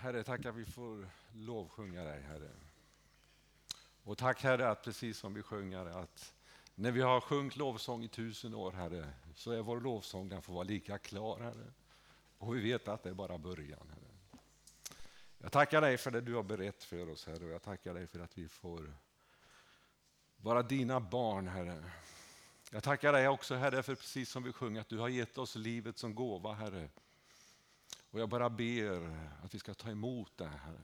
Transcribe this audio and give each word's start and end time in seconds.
Herre, 0.00 0.24
tack 0.24 0.46
att 0.46 0.54
vi 0.54 0.64
får 0.64 1.08
lovsjunga 1.32 2.04
dig, 2.04 2.22
Herre. 2.22 2.50
Och 4.02 4.18
tack 4.18 4.42
Herre 4.42 4.68
att 4.68 4.82
precis 4.82 5.18
som 5.18 5.34
vi 5.34 5.42
sjunger 5.42 5.86
att 5.86 6.34
när 6.74 6.90
vi 6.90 7.00
har 7.00 7.20
sjungit 7.20 7.56
lovsång 7.56 8.04
i 8.04 8.08
tusen 8.08 8.54
år, 8.54 8.72
Herre, 8.72 9.12
så 9.34 9.52
är 9.52 9.62
vår 9.62 9.80
lovsång 9.80 10.28
den 10.28 10.42
får 10.42 10.54
vara 10.54 10.64
lika 10.64 10.98
klar, 10.98 11.40
Herre. 11.40 11.72
Och 12.38 12.56
vi 12.56 12.60
vet 12.60 12.88
att 12.88 13.02
det 13.02 13.10
är 13.10 13.14
bara 13.14 13.38
början, 13.38 13.90
Herre. 13.90 14.48
Jag 15.38 15.52
tackar 15.52 15.80
dig 15.80 15.96
för 15.98 16.10
det 16.10 16.20
du 16.20 16.34
har 16.34 16.42
berett 16.42 16.84
för 16.84 17.10
oss, 17.10 17.26
Herre, 17.26 17.44
och 17.44 17.50
jag 17.50 17.62
tackar 17.62 17.94
dig 17.94 18.06
för 18.06 18.20
att 18.20 18.38
vi 18.38 18.48
får 18.48 18.94
vara 20.36 20.62
dina 20.62 21.00
barn, 21.00 21.48
Herre. 21.48 21.90
Jag 22.70 22.82
tackar 22.82 23.12
dig 23.12 23.28
också, 23.28 23.54
Herre, 23.54 23.82
för 23.82 23.94
precis 23.94 24.30
som 24.30 24.42
vi 24.42 24.52
sjunger, 24.52 24.80
att 24.80 24.88
du 24.88 24.98
har 24.98 25.08
gett 25.08 25.38
oss 25.38 25.56
livet 25.56 25.98
som 25.98 26.14
gåva, 26.14 26.52
Herre. 26.52 26.88
Och 28.10 28.20
jag 28.20 28.28
bara 28.28 28.50
ber 28.50 29.28
att 29.42 29.54
vi 29.54 29.58
ska 29.58 29.74
ta 29.74 29.90
emot 29.90 30.36
det 30.36 30.48
här. 30.48 30.78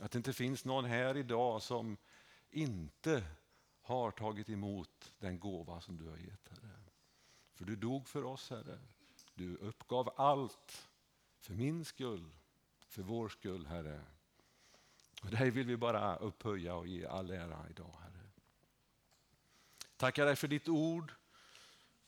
Att 0.00 0.10
det 0.10 0.16
inte 0.16 0.32
finns 0.32 0.64
någon 0.64 0.84
här 0.84 1.16
idag 1.16 1.62
som 1.62 1.96
inte 2.50 3.24
har 3.82 4.10
tagit 4.10 4.48
emot 4.48 5.12
den 5.18 5.38
gåva 5.38 5.80
som 5.80 5.98
du 5.98 6.08
har 6.08 6.16
gett, 6.16 6.48
Herre. 6.48 6.70
För 7.54 7.64
du 7.64 7.76
dog 7.76 8.08
för 8.08 8.24
oss, 8.24 8.50
Herre. 8.50 8.78
Du 9.34 9.56
uppgav 9.56 10.14
allt 10.16 10.88
för 11.38 11.54
min 11.54 11.84
skull, 11.84 12.36
för 12.86 13.02
vår 13.02 13.28
skull, 13.28 13.66
Herre. 13.66 14.00
Och 15.22 15.30
dig 15.30 15.50
vill 15.50 15.66
vi 15.66 15.76
bara 15.76 16.16
upphöja 16.16 16.74
och 16.74 16.86
ge 16.86 17.06
all 17.06 17.30
ära 17.30 17.66
idag, 17.70 17.96
Herre. 18.02 18.30
Tackar 19.96 20.26
dig 20.26 20.36
för 20.36 20.48
ditt 20.48 20.68
ord. 20.68 21.12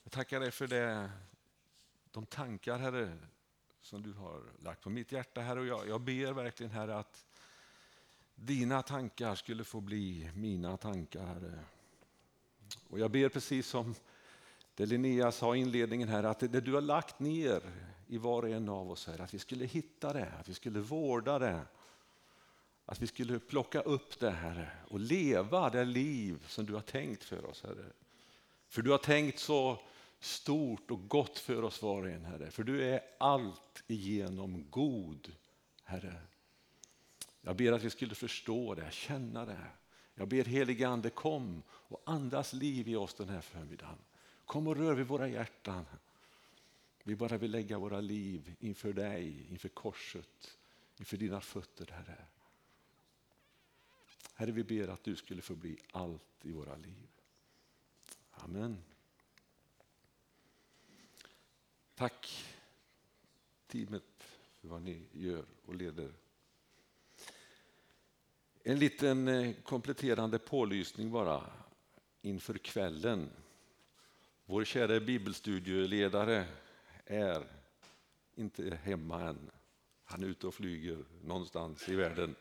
Jag 0.03 0.13
tackar 0.13 0.41
dig 0.41 0.51
för 0.51 0.67
det, 0.67 1.11
de 2.11 2.27
tankar, 2.27 2.79
Herre, 2.79 3.19
som 3.83 4.03
du 4.03 4.13
har 4.13 4.43
lagt 4.59 4.83
på 4.83 4.91
mitt 4.91 5.13
hjärta, 5.13 5.41
Herre. 5.41 5.61
Och 5.61 5.67
jag, 5.67 5.89
jag 5.89 6.01
ber 6.01 6.33
verkligen, 6.33 6.73
Herre, 6.73 6.99
att 6.99 7.25
dina 8.35 8.83
tankar 8.83 9.35
skulle 9.35 9.65
få 9.65 9.81
bli 9.81 10.31
mina 10.35 10.77
tankar, 10.77 11.27
Herre. 11.27 11.59
Och 12.89 12.99
jag 12.99 13.11
ber 13.11 13.29
precis 13.29 13.67
som 13.67 13.95
det 14.75 14.87
Linnea 14.87 15.33
sa 15.33 15.57
i 15.57 15.59
inledningen 15.59 16.09
här, 16.09 16.25
att 16.25 16.41
det 16.41 16.61
du 16.61 16.75
har 16.75 16.81
lagt 16.81 17.21
ner 17.21 17.63
i 18.07 18.19
var 18.19 18.43
och 18.43 18.49
en 18.49 18.69
av 18.69 18.91
oss, 18.91 19.07
här, 19.07 19.21
att 19.21 19.35
vi 19.35 19.39
skulle 19.39 19.65
hitta 19.65 20.13
det, 20.13 20.33
att 20.41 20.49
vi 20.49 20.55
skulle 20.55 20.81
vårda 20.81 21.39
det. 21.39 21.61
Att 22.87 23.03
vi 23.03 23.07
skulle 23.07 23.39
plocka 23.39 23.81
upp 23.81 24.21
det, 24.21 24.31
Herre, 24.31 24.71
och 24.89 25.01
leva 25.01 25.71
det 25.71 25.85
liv 25.85 26.45
som 26.49 26.67
du 26.67 26.75
har 26.75 26.81
tänkt 26.81 27.25
för 27.25 27.45
oss, 27.45 27.63
Herre. 27.63 27.85
För 28.69 28.83
du 28.83 28.91
har 28.91 28.99
tänkt 28.99 29.39
så 29.39 29.79
stort 30.23 30.91
och 30.91 31.09
gott 31.09 31.39
för 31.39 31.63
oss 31.63 31.83
var 31.83 32.03
och 32.03 32.11
en, 32.11 32.25
Herre. 32.25 32.51
För 32.51 32.65
du 32.65 32.85
är 32.85 33.01
allt 33.19 33.83
igenom 33.87 34.65
god, 34.71 35.33
Herre. 35.85 36.21
Jag 37.41 37.57
ber 37.57 37.73
att 37.73 37.83
vi 37.83 37.91
skulle 37.91 38.15
förstå 38.15 38.75
det, 38.75 38.93
känna 38.93 39.45
det. 39.45 39.67
Jag 40.15 40.29
ber 40.29 40.45
helige 40.45 40.89
Ande 40.89 41.11
kom 41.11 41.63
och 41.69 42.03
andas 42.07 42.53
liv 42.53 42.89
i 42.89 42.97
oss 42.97 43.15
den 43.15 43.29
här 43.29 43.41
förmiddagen. 43.41 43.99
Kom 44.45 44.67
och 44.67 44.77
rör 44.77 44.95
vid 44.95 45.07
våra 45.07 45.29
hjärtan. 45.29 45.85
Vi 47.03 47.17
bara 47.17 47.39
vill 47.39 47.51
lägga 47.51 47.79
våra 47.79 48.01
liv 48.01 48.55
inför 48.61 48.93
dig, 48.93 49.47
inför 49.51 49.69
korset, 49.69 50.59
inför 50.97 51.17
dina 51.17 51.41
fötter, 51.41 51.89
Herre. 51.93 52.25
Herre, 54.35 54.53
vi 54.53 54.65
ber 54.65 54.89
att 54.89 55.05
du 55.05 55.17
skulle 55.17 55.43
få 55.43 55.55
bli 55.55 55.79
allt 55.93 56.23
i 56.43 56.53
våra 56.53 56.77
liv. 56.77 57.09
Amen. 58.31 58.79
Tack 62.03 62.45
teamet 63.67 64.03
för 64.61 64.69
vad 64.69 64.83
ni 64.83 65.03
gör 65.13 65.45
och 65.67 65.75
leder. 65.75 66.13
En 68.63 68.79
liten 68.79 69.29
eh, 69.29 69.55
kompletterande 69.63 70.39
pålysning 70.39 71.11
bara 71.11 71.43
inför 72.23 72.55
kvällen. 72.55 73.31
Vår 74.45 74.65
kära 74.65 75.01
bibelstudieledare 75.01 76.47
är 77.05 77.47
inte 78.35 78.79
hemma 78.83 79.21
än. 79.21 79.51
Han 80.05 80.23
är 80.23 80.27
ute 80.27 80.47
och 80.47 80.55
flyger 80.55 81.05
någonstans 81.25 81.89
i 81.89 81.95
världen. 81.95 82.35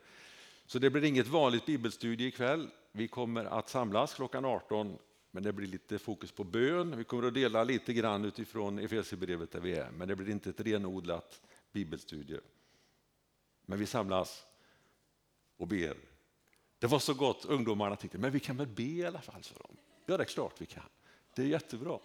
Så 0.66 0.80
det 0.80 0.90
blir 0.90 1.04
inget 1.04 1.28
vanligt 1.28 1.66
bibelstudie 1.66 2.28
ikväll. 2.28 2.70
Vi 2.92 3.08
kommer 3.08 3.46
att 3.46 3.70
samlas 3.70 4.14
klockan 4.14 4.46
18 4.46 4.98
men 5.32 5.44
det 5.44 5.54
blir 5.54 5.68
lite 5.68 6.00
fokus 6.00 6.32
på 6.32 6.44
bön. 6.44 6.98
Vi 6.98 7.04
kommer 7.04 7.28
att 7.28 7.34
dela 7.34 7.64
lite 7.64 7.94
grann 7.94 8.26
utifrån 8.26 8.80
Efesierbrevet 8.80 9.52
där 9.52 9.60
vi 9.60 9.76
är, 9.76 9.92
men 9.92 10.08
det 10.08 10.16
blir 10.16 10.30
inte 10.30 10.50
ett 10.50 10.60
renodlat 10.60 11.42
bibelstudie. 11.72 12.40
Men 13.66 13.80
vi 13.80 13.86
samlas 13.86 14.46
och 15.58 15.68
ber. 15.68 15.98
Det 16.80 16.88
var 16.88 17.00
så 17.00 17.14
gott, 17.14 17.46
ungdomarna 17.46 17.96
tyckte, 17.96 18.18
men 18.18 18.32
vi 18.32 18.40
kan 18.40 18.58
väl 18.58 18.68
be 18.68 18.84
i 18.84 19.06
alla 19.06 19.22
fall, 19.22 19.44
sa 19.44 19.56
de. 19.56 19.78
Ja, 20.06 20.18
det 20.18 20.24
är 20.24 20.26
klart 20.26 20.62
vi 20.62 20.66
kan. 20.66 20.84
Det 21.36 21.42
är 21.42 21.48
jättebra. 21.48 22.00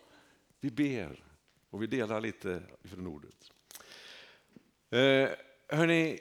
Vi 0.61 0.71
ber 0.71 1.25
och 1.71 1.83
vi 1.83 1.87
delar 1.87 2.21
lite 2.21 2.63
från 2.85 3.07
ordet. 3.07 3.53
Eh, 4.91 5.29
hörni, 5.69 6.21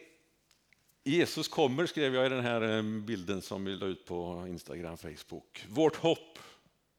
Jesus 1.04 1.48
kommer 1.48 1.86
skrev 1.86 2.16
jag 2.16 2.26
i 2.26 2.30
den 2.30 2.44
här 2.44 2.78
eh, 2.78 2.84
bilden 2.84 3.42
som 3.42 3.66
vi 3.66 3.76
la 3.76 3.86
ut 3.86 4.06
på 4.06 4.46
Instagram, 4.48 4.98
Facebook. 4.98 5.66
Vårt 5.70 5.96
hopp 5.96 6.40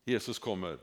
Jesus 0.09 0.39
kommer. 0.39 0.79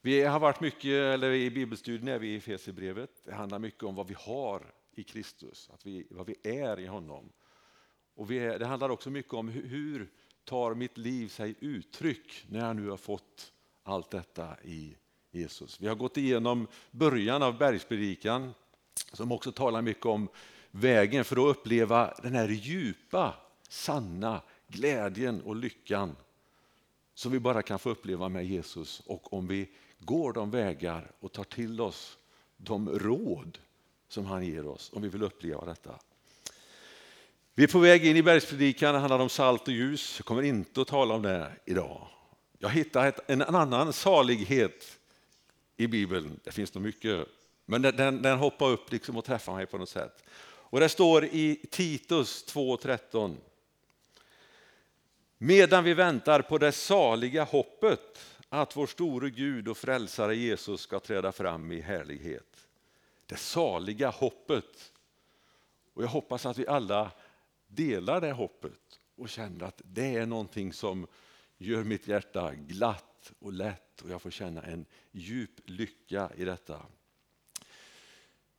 Vi 0.00 0.22
har 0.22 0.40
varit 0.40 0.60
mycket, 0.60 0.84
eller 0.84 1.32
i 1.32 1.50
bibelstudien 1.50 2.08
är 2.08 2.18
vi 2.18 2.28
i 2.28 2.36
Efesierbrevet. 2.36 3.10
Det 3.24 3.34
handlar 3.34 3.58
mycket 3.58 3.82
om 3.82 3.94
vad 3.94 4.06
vi 4.06 4.14
har 4.18 4.74
i 4.92 5.02
Kristus, 5.02 5.70
att 5.72 5.86
vi, 5.86 6.06
vad 6.10 6.26
vi 6.26 6.36
är 6.42 6.80
i 6.80 6.86
honom. 6.86 7.32
Och 8.14 8.30
är, 8.30 8.58
det 8.58 8.66
handlar 8.66 8.88
också 8.88 9.10
mycket 9.10 9.34
om 9.34 9.48
hur, 9.48 9.66
hur 9.68 10.10
tar 10.44 10.74
mitt 10.74 10.98
liv 10.98 11.28
sig 11.28 11.54
uttryck 11.60 12.46
när 12.48 12.66
jag 12.66 12.76
nu 12.76 12.88
har 12.88 12.96
fått 12.96 13.52
allt 13.82 14.10
detta 14.10 14.56
i 14.64 14.96
Jesus. 15.30 15.80
Vi 15.80 15.88
har 15.88 15.94
gått 15.94 16.16
igenom 16.16 16.66
början 16.90 17.42
av 17.42 17.58
bergspredikan 17.58 18.54
som 19.12 19.32
också 19.32 19.52
talar 19.52 19.82
mycket 19.82 20.06
om 20.06 20.28
vägen 20.70 21.24
för 21.24 21.36
att 21.36 21.56
uppleva 21.56 22.14
den 22.22 22.34
här 22.34 22.48
djupa, 22.48 23.34
sanna 23.68 24.42
glädjen 24.68 25.42
och 25.42 25.56
lyckan 25.56 26.16
som 27.16 27.32
vi 27.32 27.40
bara 27.40 27.62
kan 27.62 27.78
få 27.78 27.90
uppleva 27.90 28.28
med 28.28 28.46
Jesus 28.46 29.02
och 29.06 29.32
om 29.32 29.46
vi 29.46 29.68
går 29.98 30.32
de 30.32 30.50
vägar 30.50 31.10
och 31.20 31.32
tar 31.32 31.44
till 31.44 31.80
oss 31.80 32.18
de 32.56 32.98
råd 32.98 33.58
som 34.08 34.26
han 34.26 34.46
ger 34.46 34.66
oss 34.66 34.90
om 34.94 35.02
vi 35.02 35.08
vill 35.08 35.22
uppleva 35.22 35.64
detta. 35.64 35.98
Vi 37.54 37.64
är 37.64 37.68
på 37.68 37.78
väg 37.78 38.06
in 38.06 38.16
i 38.16 38.22
bergspredikan, 38.22 38.94
det 38.94 39.00
handlar 39.00 39.18
om 39.18 39.28
salt 39.28 39.68
och 39.68 39.74
ljus. 39.74 40.14
Jag 40.18 40.26
kommer 40.26 40.42
inte 40.42 40.80
att 40.80 40.88
tala 40.88 41.14
om 41.14 41.22
det 41.22 41.52
idag. 41.64 42.08
Jag 42.58 42.68
hittar 42.68 43.12
en 43.26 43.42
annan 43.42 43.92
salighet 43.92 44.98
i 45.76 45.86
Bibeln, 45.86 46.40
det 46.44 46.50
finns 46.50 46.74
nog 46.74 46.84
mycket, 46.84 47.26
men 47.66 47.82
den, 47.82 48.22
den 48.22 48.38
hoppar 48.38 48.70
upp 48.70 48.92
liksom 48.92 49.16
och 49.16 49.24
träffar 49.24 49.54
mig 49.54 49.66
på 49.66 49.78
något 49.78 49.88
sätt. 49.88 50.24
Och 50.44 50.80
det 50.80 50.88
står 50.88 51.24
i 51.24 51.66
Titus 51.70 52.44
2.13 52.48 53.36
Medan 55.38 55.84
vi 55.84 55.94
väntar 55.94 56.42
på 56.42 56.58
det 56.58 56.72
saliga 56.72 57.44
hoppet 57.44 58.36
att 58.48 58.76
vår 58.76 58.86
store 58.86 59.30
Gud 59.30 59.68
och 59.68 59.76
frälsare 59.76 60.36
Jesus 60.36 60.80
ska 60.80 61.00
träda 61.00 61.32
fram 61.32 61.72
i 61.72 61.80
härlighet. 61.80 62.68
Det 63.26 63.36
saliga 63.36 64.10
hoppet. 64.10 64.92
Och 65.94 66.02
jag 66.02 66.08
hoppas 66.08 66.46
att 66.46 66.58
vi 66.58 66.66
alla 66.66 67.10
delar 67.66 68.20
det 68.20 68.32
hoppet 68.32 69.00
och 69.16 69.28
känner 69.28 69.66
att 69.66 69.82
det 69.84 70.16
är 70.16 70.26
någonting 70.26 70.72
som 70.72 71.06
gör 71.58 71.84
mitt 71.84 72.08
hjärta 72.08 72.54
glatt 72.54 73.32
och 73.38 73.52
lätt 73.52 74.02
och 74.02 74.10
jag 74.10 74.22
får 74.22 74.30
känna 74.30 74.62
en 74.62 74.86
djup 75.10 75.50
lycka 75.64 76.30
i 76.36 76.44
detta. 76.44 76.82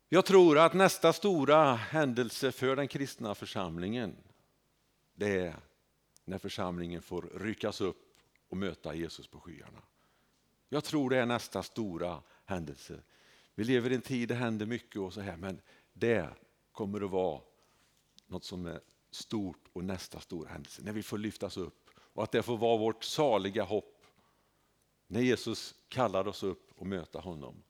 Jag 0.10 0.26
tror 0.26 0.58
att 0.58 0.74
nästa 0.74 1.14
stora 1.14 1.76
händelse 1.76 2.52
för 2.52 2.76
den 2.76 2.88
kristna 2.88 3.36
församlingen 3.36 4.16
det 5.16 5.40
är 5.40 5.56
när 6.28 6.38
församlingen 6.38 7.02
får 7.02 7.22
ryckas 7.22 7.82
upp 7.82 8.18
och 8.50 8.58
möta 8.58 8.96
Jesus 8.96 9.28
på 9.28 9.40
skyarna. 9.40 9.82
Jag 10.70 10.84
tror 10.84 11.10
det 11.10 11.18
är 11.18 11.26
nästa 11.26 11.64
stora 11.64 12.22
händelse. 12.46 13.00
Vi 13.56 13.64
lever 13.64 13.92
i 13.92 13.96
en 13.96 14.02
tid 14.02 14.28
där 14.30 14.36
det 14.36 14.42
händer 14.42 14.66
mycket 14.66 15.02
och 15.02 15.14
så 15.14 15.22
här, 15.22 15.38
men 15.38 15.62
det 15.94 16.30
kommer 16.72 17.02
att 17.02 17.12
vara 17.12 17.42
något 18.28 18.44
som 18.44 18.66
är 18.66 18.82
stort 19.12 19.66
och 19.74 19.84
nästa 19.84 20.20
stora 20.20 20.50
händelse, 20.50 20.82
när 20.86 20.92
vi 20.92 21.04
får 21.04 21.18
lyftas 21.18 21.58
upp 21.58 21.90
och 21.96 22.24
att 22.24 22.32
det 22.32 22.44
får 22.44 22.58
vara 22.58 22.78
vårt 22.78 23.04
saliga 23.04 23.64
hopp 23.64 24.06
när 25.08 25.22
Jesus 25.22 25.76
kallar 25.90 26.28
oss 26.28 26.44
upp 26.44 26.72
och 26.76 26.88
möta 26.88 27.20
honom. 27.20 27.64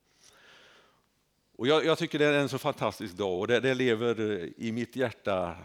Och 1.52 1.68
jag, 1.68 1.86
jag, 1.86 1.98
tycker 1.98 2.20
det 2.20 2.26
är 2.26 2.40
en 2.40 2.50
så 2.50 2.58
fantastisk 2.58 3.14
dag 3.14 3.40
och 3.40 3.48
det, 3.48 3.60
det 3.60 3.74
lever 3.74 4.20
i 4.58 4.72
mitt 4.72 4.96
hjärta 4.96 5.58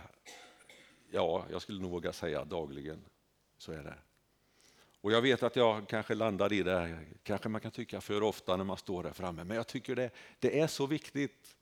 Ja, 1.15 1.47
jag 1.51 1.63
skulle 1.63 1.83
nog 1.83 1.91
våga 1.91 2.13
säga 2.13 2.45
dagligen. 2.45 3.05
Så 3.59 3.73
är 3.73 3.83
det. 3.83 3.95
Och 5.01 5.13
jag 5.13 5.23
vet 5.23 5.43
att 5.43 5.57
jag 5.57 5.89
kanske 5.89 6.15
landar 6.15 6.53
i 6.53 6.63
det, 6.63 6.99
kanske 7.23 7.49
man 7.49 7.61
kan 7.61 7.71
tycka 7.71 8.01
för 8.01 8.23
ofta 8.23 8.57
när 8.57 8.65
man 8.65 8.77
står 8.77 9.03
där 9.03 9.13
framme, 9.13 9.45
men 9.45 9.57
jag 9.57 9.67
tycker 9.67 9.97
det, 9.97 10.11
det 10.39 10.61
är 10.61 10.67
så 10.67 10.87
viktigt 10.87 11.57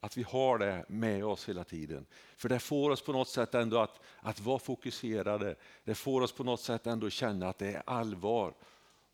att 0.00 0.16
vi 0.16 0.22
har 0.22 0.58
det 0.58 0.84
med 0.88 1.24
oss 1.24 1.48
hela 1.48 1.64
tiden. 1.64 2.06
För 2.36 2.48
det 2.48 2.58
får 2.58 2.90
oss 2.90 3.02
på 3.02 3.12
något 3.12 3.28
sätt 3.28 3.54
ändå 3.54 3.78
att, 3.78 4.00
att 4.18 4.40
vara 4.40 4.58
fokuserade. 4.58 5.56
Det 5.84 5.94
får 5.94 6.20
oss 6.20 6.32
på 6.32 6.44
något 6.44 6.60
sätt 6.60 6.86
ändå 6.86 7.10
känna 7.10 7.48
att 7.48 7.58
det 7.58 7.72
är 7.72 7.82
allvar. 7.86 8.54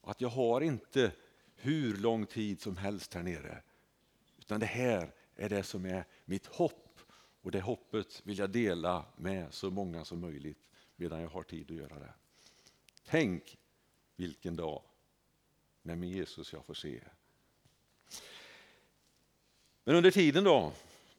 Att 0.03 0.21
jag 0.21 0.29
har 0.29 0.61
inte 0.61 1.13
hur 1.57 1.97
lång 1.97 2.27
tid 2.27 2.61
som 2.61 2.77
helst 2.77 3.15
här 3.15 3.23
nere. 3.23 3.63
Utan 4.39 4.61
det 4.61 4.67
här 4.67 5.13
är 5.37 5.49
det 5.49 5.63
som 5.63 5.85
är 5.85 6.05
mitt 6.25 6.47
hopp. 6.47 6.92
Och 7.43 7.51
det 7.51 7.61
hoppet 7.61 8.23
vill 8.25 8.39
jag 8.39 8.51
dela 8.51 9.05
med 9.17 9.55
så 9.55 9.71
många 9.71 10.05
som 10.05 10.21
möjligt 10.21 10.69
medan 10.97 11.21
jag 11.21 11.29
har 11.29 11.43
tid 11.43 11.71
att 11.71 11.77
göra 11.77 11.99
det. 11.99 12.15
Tänk 13.05 13.59
vilken 14.17 14.57
dag 14.57 14.83
med 15.83 15.99
min 15.99 16.11
Jesus 16.11 16.53
jag 16.53 16.65
får 16.65 16.75
se. 16.75 17.01
Men 19.85 19.95
under 19.95 20.11
tiden 20.11 20.45
då, 20.45 20.73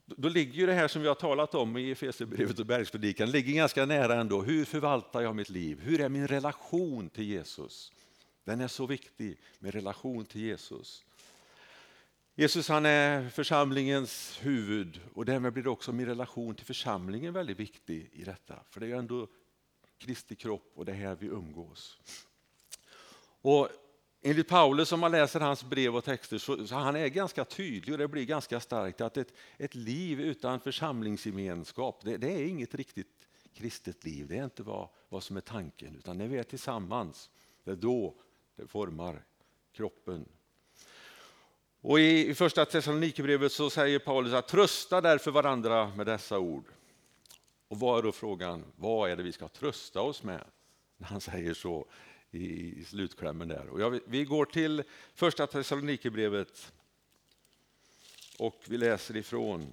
då 0.06 0.30
ligger 0.30 0.54
ju 0.54 0.66
det 0.66 0.74
här 0.74 0.88
som 0.88 1.02
vi 1.02 1.08
har 1.08 1.16
talat 1.16 1.56
om 1.56 1.78
i 1.78 1.92
Efesierbrevet 1.92 2.60
och 2.60 2.66
bergspredikan, 2.66 3.32
ligger 3.32 3.54
ganska 3.54 3.86
nära 3.86 4.16
ändå. 4.22 4.42
Hur 4.42 4.66
förvaltar 4.66 5.22
jag 5.22 5.36
mitt 5.36 5.50
liv? 5.50 5.80
Hur 5.80 6.02
är 6.02 6.10
min 6.10 6.28
relation 6.28 7.10
till 7.10 7.24
Jesus? 7.24 7.92
Den 8.44 8.62
är 8.62 8.68
så 8.68 8.86
viktig 8.86 9.38
med 9.60 9.74
relation 9.74 10.26
till 10.26 10.42
Jesus. 10.42 11.06
Jesus 12.36 12.70
han 12.70 12.86
är 12.86 13.30
församlingens 13.30 14.40
huvud 14.42 15.02
och 15.14 15.26
därmed 15.26 15.54
blir 15.54 15.68
också 15.68 15.92
min 15.92 16.06
relation 16.06 16.56
till 16.56 16.66
församlingen 16.66 17.34
väldigt 17.34 17.60
viktig 17.60 18.10
i 18.14 18.24
detta. 18.24 18.60
För 18.70 18.80
det 18.80 18.86
är 18.86 18.88
ju 18.88 18.98
ändå 18.98 19.28
Kristi 19.98 20.36
kropp 20.36 20.72
och 20.76 20.86
det 20.86 20.92
är 20.92 20.96
här 20.96 21.16
vi 21.16 21.28
umgås. 21.28 22.00
Och 23.42 23.70
enligt 24.22 24.48
Paulus, 24.48 24.92
om 24.92 25.00
man 25.00 25.12
läser 25.12 25.40
hans 25.40 25.64
brev 25.64 25.96
och 25.96 26.04
texter, 26.04 26.38
så, 26.38 26.68
så 26.68 26.76
han 26.76 26.96
är 26.96 27.08
ganska 27.08 27.46
tydlig 27.46 27.94
och 27.94 27.98
det 27.98 28.08
blir 28.08 28.26
ganska 28.26 28.60
starkt 28.60 29.02
att 29.02 29.18
ett, 29.18 29.34
ett 29.58 29.76
liv 29.76 30.22
utan 30.22 30.60
församlingsgemenskap, 30.60 32.02
det, 32.04 32.18
det, 32.18 32.32
är 32.32 32.46
inget 32.46 32.76
riktigt 32.76 33.28
kristet 33.54 34.04
liv. 34.04 34.28
Det 34.28 34.38
är 34.38 34.44
inte 34.44 34.64
vad, 34.64 34.90
vad 35.10 35.24
som 35.24 35.38
är 35.38 35.42
tanken, 35.42 35.96
utan 35.96 36.18
när 36.18 36.28
vi 36.28 36.38
är 36.38 36.44
tillsammans, 36.44 37.30
det 37.64 37.72
är 37.72 37.76
då 37.76 38.16
det 38.56 38.68
formar 38.68 39.26
kroppen. 39.72 40.26
Och 41.86 42.00
I, 42.00 42.30
i 42.30 42.36
första 42.36 42.66
Thessalonikerbrevet 42.66 43.52
så 43.52 43.70
säger 43.70 44.00
Paulus 44.00 44.34
att 44.34 44.48
trösta 44.48 45.02
därför 45.02 45.32
varandra 45.32 45.92
med 45.96 46.06
dessa 46.06 46.40
ord. 46.40 46.66
Och 47.68 47.80
vad 47.80 48.00
är 48.00 48.04
då 48.04 48.12
frågan, 48.12 48.64
vad 48.76 49.12
är 49.12 49.16
det 49.16 49.24
vi 49.24 49.32
ska 49.32 49.48
trösta 49.48 50.02
oss 50.02 50.24
med? 50.24 50.44
När 50.98 51.08
han 51.08 51.22
säger 51.22 51.54
så 51.54 51.86
i, 52.32 52.80
i 52.80 52.86
slutklämmen 52.86 53.48
där. 53.48 53.68
Och 53.68 53.82
jag, 53.82 54.00
vi 54.06 54.26
går 54.26 54.46
till 54.46 54.84
första 55.14 55.48
Thessalonikerbrevet 55.48 56.74
och 58.38 58.64
vi 58.66 58.78
läser 58.78 59.18
ifrån 59.18 59.68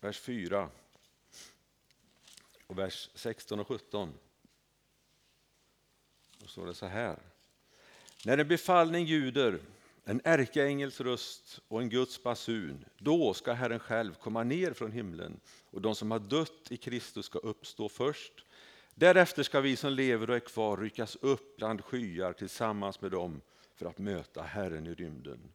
vers 0.00 0.20
4 0.20 0.68
och 2.66 2.78
vers 2.78 3.10
16 3.14 3.60
och 3.60 3.68
17. 3.68 4.14
Då 6.38 6.46
står 6.46 6.66
det 6.66 6.74
så 6.74 6.86
här. 6.86 7.18
När 8.24 8.38
en 8.38 8.48
befallning 8.48 9.04
ljuder, 9.04 9.60
en 10.04 10.20
ärkeängels 10.24 11.00
röst 11.00 11.60
och 11.68 11.82
en 11.82 11.88
Guds 11.88 12.22
basun, 12.22 12.84
då 12.98 13.34
ska 13.34 13.52
Herren 13.52 13.78
själv 13.78 14.14
komma 14.14 14.42
ner 14.42 14.72
från 14.72 14.92
himlen 14.92 15.40
och 15.70 15.80
de 15.80 15.94
som 15.94 16.10
har 16.10 16.18
dött 16.18 16.66
i 16.70 16.76
Kristus 16.76 17.26
ska 17.26 17.38
uppstå 17.38 17.88
först. 17.88 18.44
Därefter 18.94 19.42
ska 19.42 19.60
vi 19.60 19.76
som 19.76 19.92
lever 19.92 20.30
och 20.30 20.36
är 20.36 20.40
kvar 20.40 20.76
ryckas 20.76 21.16
upp 21.16 21.56
bland 21.56 21.84
skyar 21.84 22.32
tillsammans 22.32 23.00
med 23.00 23.10
dem 23.10 23.40
för 23.74 23.86
att 23.86 23.98
möta 23.98 24.42
Herren 24.42 24.86
i 24.86 24.94
rymden. 24.94 25.52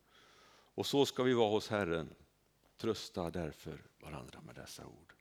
Och 0.75 0.85
så 0.85 1.05
ska 1.05 1.23
vi 1.23 1.33
vara 1.33 1.49
hos 1.49 1.69
Herren. 1.69 2.09
Trösta 2.77 3.29
därför 3.29 3.83
varandra 3.99 4.41
med 4.45 4.55
dessa 4.55 4.85
ord. 4.85 5.13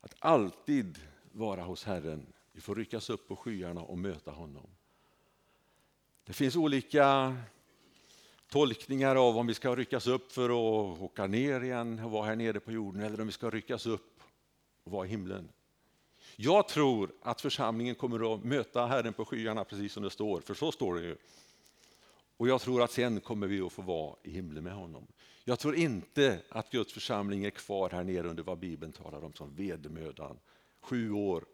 Att 0.00 0.14
alltid 0.18 0.98
vara 1.32 1.62
hos 1.62 1.84
Herren. 1.84 2.32
Vi 2.52 2.60
får 2.60 2.74
ryckas 2.74 3.10
upp 3.10 3.28
på 3.28 3.36
skyarna 3.36 3.80
och 3.80 3.98
möta 3.98 4.30
honom. 4.30 4.66
Det 6.24 6.32
finns 6.32 6.56
olika 6.56 7.36
tolkningar 8.50 9.16
av 9.16 9.38
om 9.38 9.46
vi 9.46 9.54
ska 9.54 9.76
ryckas 9.76 10.06
upp 10.06 10.32
för 10.32 10.44
att 10.44 11.00
åka 11.00 11.26
ner 11.26 11.60
igen 11.60 12.04
och 12.04 12.10
vara 12.10 12.26
här 12.26 12.36
nere 12.36 12.60
på 12.60 12.72
jorden 12.72 13.02
eller 13.02 13.20
om 13.20 13.26
vi 13.26 13.32
ska 13.32 13.50
ryckas 13.50 13.86
upp 13.86 14.20
och 14.84 14.92
vara 14.92 15.06
i 15.06 15.08
himlen. 15.08 15.48
Jag 16.36 16.68
tror 16.68 17.12
att 17.22 17.40
församlingen 17.40 17.94
kommer 17.94 18.34
att 18.34 18.44
möta 18.44 18.86
Herren 18.86 19.12
på 19.12 19.24
skyarna 19.24 19.64
precis 19.64 19.92
som 19.92 20.02
det 20.02 20.10
står, 20.10 20.40
för 20.40 20.54
så 20.54 20.72
står 20.72 20.94
det 20.94 21.00
ju. 21.00 21.16
Och 22.36 22.48
jag 22.48 22.60
tror 22.60 22.82
att 22.82 22.90
sen 22.90 23.20
kommer 23.20 23.46
vi 23.46 23.60
att 23.60 23.72
få 23.72 23.82
vara 23.82 24.16
i 24.22 24.30
himlen 24.30 24.64
med 24.64 24.72
honom. 24.72 25.06
Jag 25.44 25.58
tror 25.58 25.76
inte 25.76 26.40
att 26.48 26.70
Guds 26.70 26.92
församling 26.92 27.44
är 27.44 27.50
kvar 27.50 27.90
här 27.90 28.04
nere 28.04 28.28
under 28.28 28.42
vad 28.42 28.58
Bibeln 28.58 28.92
talar 28.92 29.24
om 29.24 29.32
som 29.32 29.54
vedermödan. 29.54 30.38
Sju 30.80 31.12
år 31.12 31.44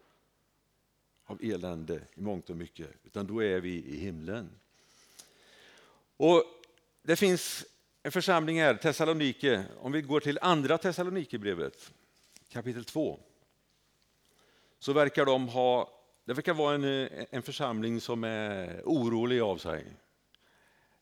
av 1.25 1.39
elände 1.41 2.01
i 2.15 2.21
mångt 2.21 2.49
och 2.49 2.57
mycket, 2.57 2.89
utan 3.03 3.27
då 3.27 3.43
är 3.43 3.59
vi 3.59 3.83
i 3.85 3.97
himlen. 3.97 4.49
Och 6.17 6.43
det 7.07 7.15
finns 7.15 7.65
en 8.03 8.11
församling 8.11 8.61
här, 8.61 8.75
Thessalonike, 8.75 9.65
om 9.79 9.91
vi 9.91 10.01
går 10.01 10.19
till 10.19 10.39
andra 10.41 10.77
Thessalonikerbrevet, 10.77 11.91
kapitel 12.49 12.85
2 12.85 13.19
så 14.79 14.93
verkar 14.93 15.25
de 15.25 15.47
ha, 15.47 16.01
det 16.25 16.33
verkar 16.33 16.53
vara 16.53 16.75
en, 16.75 16.83
en 17.29 17.43
församling 17.43 18.01
som 18.01 18.23
är 18.23 18.81
orolig 18.85 19.39
av 19.39 19.57
sig. 19.57 19.85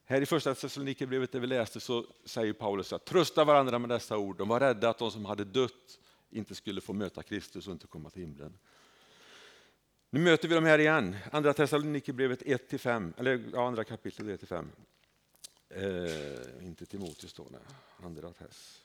Här 0.05 0.21
i 0.21 0.25
första 0.25 0.55
Thessalonikerbrevet 0.55 1.31
där 1.31 1.39
vi 1.39 1.47
läste 1.47 1.79
så 1.79 2.05
säger 2.25 2.53
Paulus 2.53 2.93
att 2.93 3.05
trösta 3.05 3.43
varandra 3.43 3.79
med 3.79 3.89
dessa 3.89 4.17
ord. 4.17 4.37
De 4.37 4.47
var 4.47 4.59
rädda 4.59 4.89
att 4.89 4.97
de 4.97 5.11
som 5.11 5.25
hade 5.25 5.43
dött 5.43 5.99
inte 6.29 6.55
skulle 6.55 6.81
få 6.81 6.93
möta 6.93 7.23
Kristus 7.23 7.67
och 7.67 7.73
inte 7.73 7.87
komma 7.87 8.09
till 8.09 8.21
himlen. 8.21 8.57
Nu 10.09 10.19
möter 10.19 10.47
vi 10.47 10.55
dem 10.55 10.65
här 10.65 10.79
igen, 10.79 11.15
andra 11.31 11.53
Thessalonikerbrevet 11.53 12.41
1-5, 12.41 13.13
eller 13.17 13.43
ja, 13.53 13.67
andra 13.67 13.83
kapitlet 13.83 14.41
1-5. 14.41 14.65
Eh, 15.69 16.65
inte 16.65 16.85
Timoteus 16.85 17.33
då, 17.33 17.47
nej, 17.51 17.61
andra 18.03 18.33
Tess. 18.33 18.81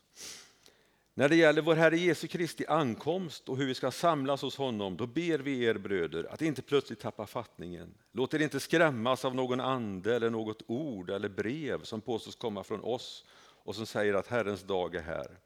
När 1.14 1.28
det 1.28 1.36
gäller 1.36 1.62
vår 1.62 1.74
Herre 1.74 1.96
Jesu 1.96 2.26
Kristi 2.26 2.66
ankomst 2.66 3.48
och 3.48 3.56
hur 3.56 3.66
vi 3.66 3.74
ska 3.74 3.90
samlas 3.90 4.42
hos 4.42 4.56
honom, 4.56 4.96
då 4.96 5.06
ber 5.06 5.38
vi 5.38 5.64
er 5.64 5.74
bröder 5.74 6.26
att 6.32 6.42
inte 6.42 6.62
plötsligt 6.62 7.00
tappa 7.00 7.26
fattningen. 7.26 7.94
Låt 8.12 8.34
er 8.34 8.42
inte 8.42 8.60
skrämmas 8.60 9.24
av 9.24 9.34
någon 9.34 9.60
ande 9.60 10.16
eller 10.16 10.30
något 10.30 10.62
ord 10.66 11.10
eller 11.10 11.28
brev 11.28 11.82
som 11.82 12.00
påstås 12.00 12.36
komma 12.36 12.64
från 12.64 12.80
oss 12.80 13.24
och 13.38 13.74
som 13.74 13.86
säger 13.86 14.14
att 14.14 14.26
Herrens 14.26 14.62
dag 14.62 14.94
är 14.94 15.02
här. 15.02 15.38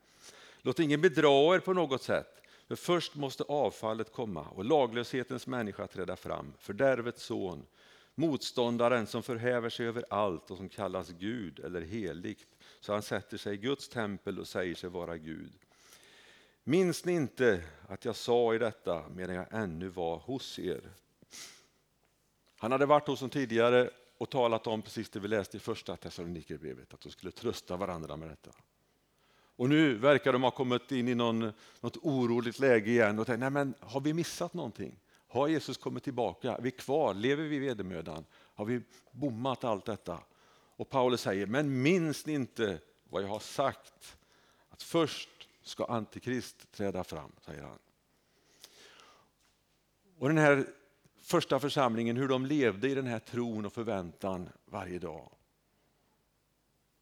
Låt 0.62 0.80
ingen 0.80 1.00
bedra 1.00 1.54
er 1.54 1.58
på 1.58 1.72
något 1.72 2.02
sätt, 2.02 2.42
för 2.68 2.76
först 2.76 3.14
måste 3.14 3.42
avfallet 3.42 4.12
komma 4.12 4.46
och 4.48 4.64
laglöshetens 4.64 5.46
människa 5.46 5.86
träda 5.86 6.16
fram, 6.16 6.52
fördärvets 6.58 7.22
son, 7.22 7.66
motståndaren 8.14 9.06
som 9.06 9.22
förhäver 9.22 9.70
sig 9.70 9.86
över 9.86 10.04
allt 10.10 10.50
och 10.50 10.56
som 10.56 10.68
kallas 10.68 11.08
Gud 11.08 11.58
eller 11.58 11.80
heligt, 11.80 12.48
så 12.80 12.92
han 12.92 13.02
sätter 13.02 13.36
sig 13.36 13.54
i 13.54 13.56
Guds 13.56 13.88
tempel 13.88 14.38
och 14.38 14.48
säger 14.48 14.74
sig 14.74 14.90
vara 14.90 15.18
Gud. 15.18 15.52
Minns 16.64 17.04
ni 17.04 17.12
inte 17.12 17.64
att 17.88 18.04
jag 18.04 18.16
sa 18.16 18.54
i 18.54 18.58
detta 18.58 19.04
medan 19.14 19.36
jag 19.36 19.46
ännu 19.50 19.88
var 19.88 20.16
hos 20.16 20.58
er? 20.58 20.90
Han 22.58 22.72
hade 22.72 22.86
varit 22.86 23.06
hos 23.06 23.20
dem 23.20 23.30
tidigare 23.30 23.90
och 24.18 24.30
talat 24.30 24.66
om 24.66 24.82
precis 24.82 25.10
det 25.10 25.20
vi 25.20 25.28
läste 25.28 25.56
i 25.56 25.60
första 25.60 25.96
Thessalonikerbrevet, 25.96 26.94
att 26.94 27.00
de 27.00 27.10
skulle 27.10 27.32
trösta 27.32 27.76
varandra 27.76 28.16
med 28.16 28.28
detta. 28.28 28.50
Och 29.56 29.68
nu 29.68 29.94
verkar 29.94 30.32
de 30.32 30.42
ha 30.42 30.50
kommit 30.50 30.92
in 30.92 31.08
i 31.08 31.14
någon, 31.14 31.52
något 31.80 31.96
oroligt 31.96 32.58
läge 32.58 32.90
igen 32.90 33.18
och 33.18 33.26
tänkt, 33.26 33.40
nej 33.40 33.50
men 33.50 33.74
har 33.80 34.00
vi 34.00 34.12
missat 34.12 34.54
någonting? 34.54 34.98
Har 35.34 35.48
Jesus 35.48 35.76
kommit 35.76 36.04
tillbaka? 36.04 36.52
Är 36.52 36.60
vi 36.60 36.70
kvar? 36.70 37.14
Lever 37.14 37.44
vi 37.44 37.56
i 37.56 37.58
vedermödan? 37.58 38.24
Har 38.32 38.64
vi 38.64 38.80
bommat 39.10 39.64
allt 39.64 39.84
detta? 39.84 40.18
Och 40.76 40.88
Paulus 40.88 41.20
säger, 41.20 41.46
men 41.46 41.82
minns 41.82 42.26
ni 42.26 42.32
inte 42.32 42.78
vad 43.08 43.22
jag 43.22 43.28
har 43.28 43.40
sagt? 43.40 44.16
Att 44.68 44.82
först 44.82 45.48
ska 45.62 45.84
Antikrist 45.84 46.72
träda 46.72 47.04
fram, 47.04 47.32
säger 47.40 47.62
han. 47.62 47.78
Och 50.18 50.28
den 50.28 50.38
här 50.38 50.66
första 51.20 51.60
församlingen, 51.60 52.16
hur 52.16 52.28
de 52.28 52.46
levde 52.46 52.88
i 52.88 52.94
den 52.94 53.06
här 53.06 53.18
tron 53.18 53.66
och 53.66 53.72
förväntan 53.72 54.48
varje 54.64 54.98
dag. 54.98 55.30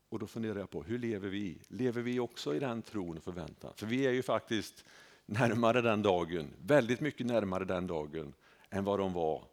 Och 0.09 0.19
då 0.19 0.27
funderar 0.27 0.59
jag 0.59 0.71
på, 0.71 0.83
hur 0.83 0.99
lever 0.99 1.29
vi? 1.29 1.59
Lever 1.69 2.03
vi 2.03 2.21
också 2.21 2.55
i 2.55 2.59
den 2.59 2.83
tron 2.83 3.17
och 3.17 3.25
förväntan? 3.25 3.73
För 3.77 3.87
vi 3.87 4.07
är 4.07 4.13
ju 4.13 4.23
faktiskt 4.23 4.85
närmare 5.33 5.81
den 5.81 6.03
dagen, 6.03 6.51
väldigt 6.59 7.01
mycket 7.01 7.27
närmare 7.27 7.65
den 7.65 7.87
dagen 7.87 8.35
än 8.71 8.85
vad 8.85 8.99
de 8.99 9.13
var 9.13 9.45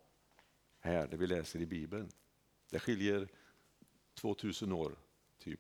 här, 0.80 1.08
det 1.08 1.18
vi 1.18 1.28
läser 1.28 1.60
i 1.60 1.66
Bibeln. 1.66 2.10
Det 2.70 2.80
skiljer 2.80 3.28
2000 4.14 4.72
år, 4.72 4.96
typ. 5.40 5.60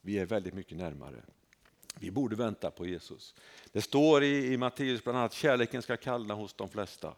Vi 0.00 0.18
är 0.18 0.26
väldigt 0.26 0.54
mycket 0.54 0.78
närmare. 0.78 1.22
Vi 1.94 2.10
borde 2.10 2.36
vänta 2.36 2.70
på 2.70 2.86
Jesus. 2.86 3.34
Det 3.72 3.82
står 3.82 4.22
i, 4.22 4.52
i 4.52 4.56
Matteus 4.56 5.04
bland 5.04 5.18
annat 5.18 5.30
att 5.30 5.36
kärleken 5.36 5.82
ska 5.82 5.96
kallna 5.96 6.34
hos 6.34 6.54
de 6.54 6.68
flesta. 6.68 7.14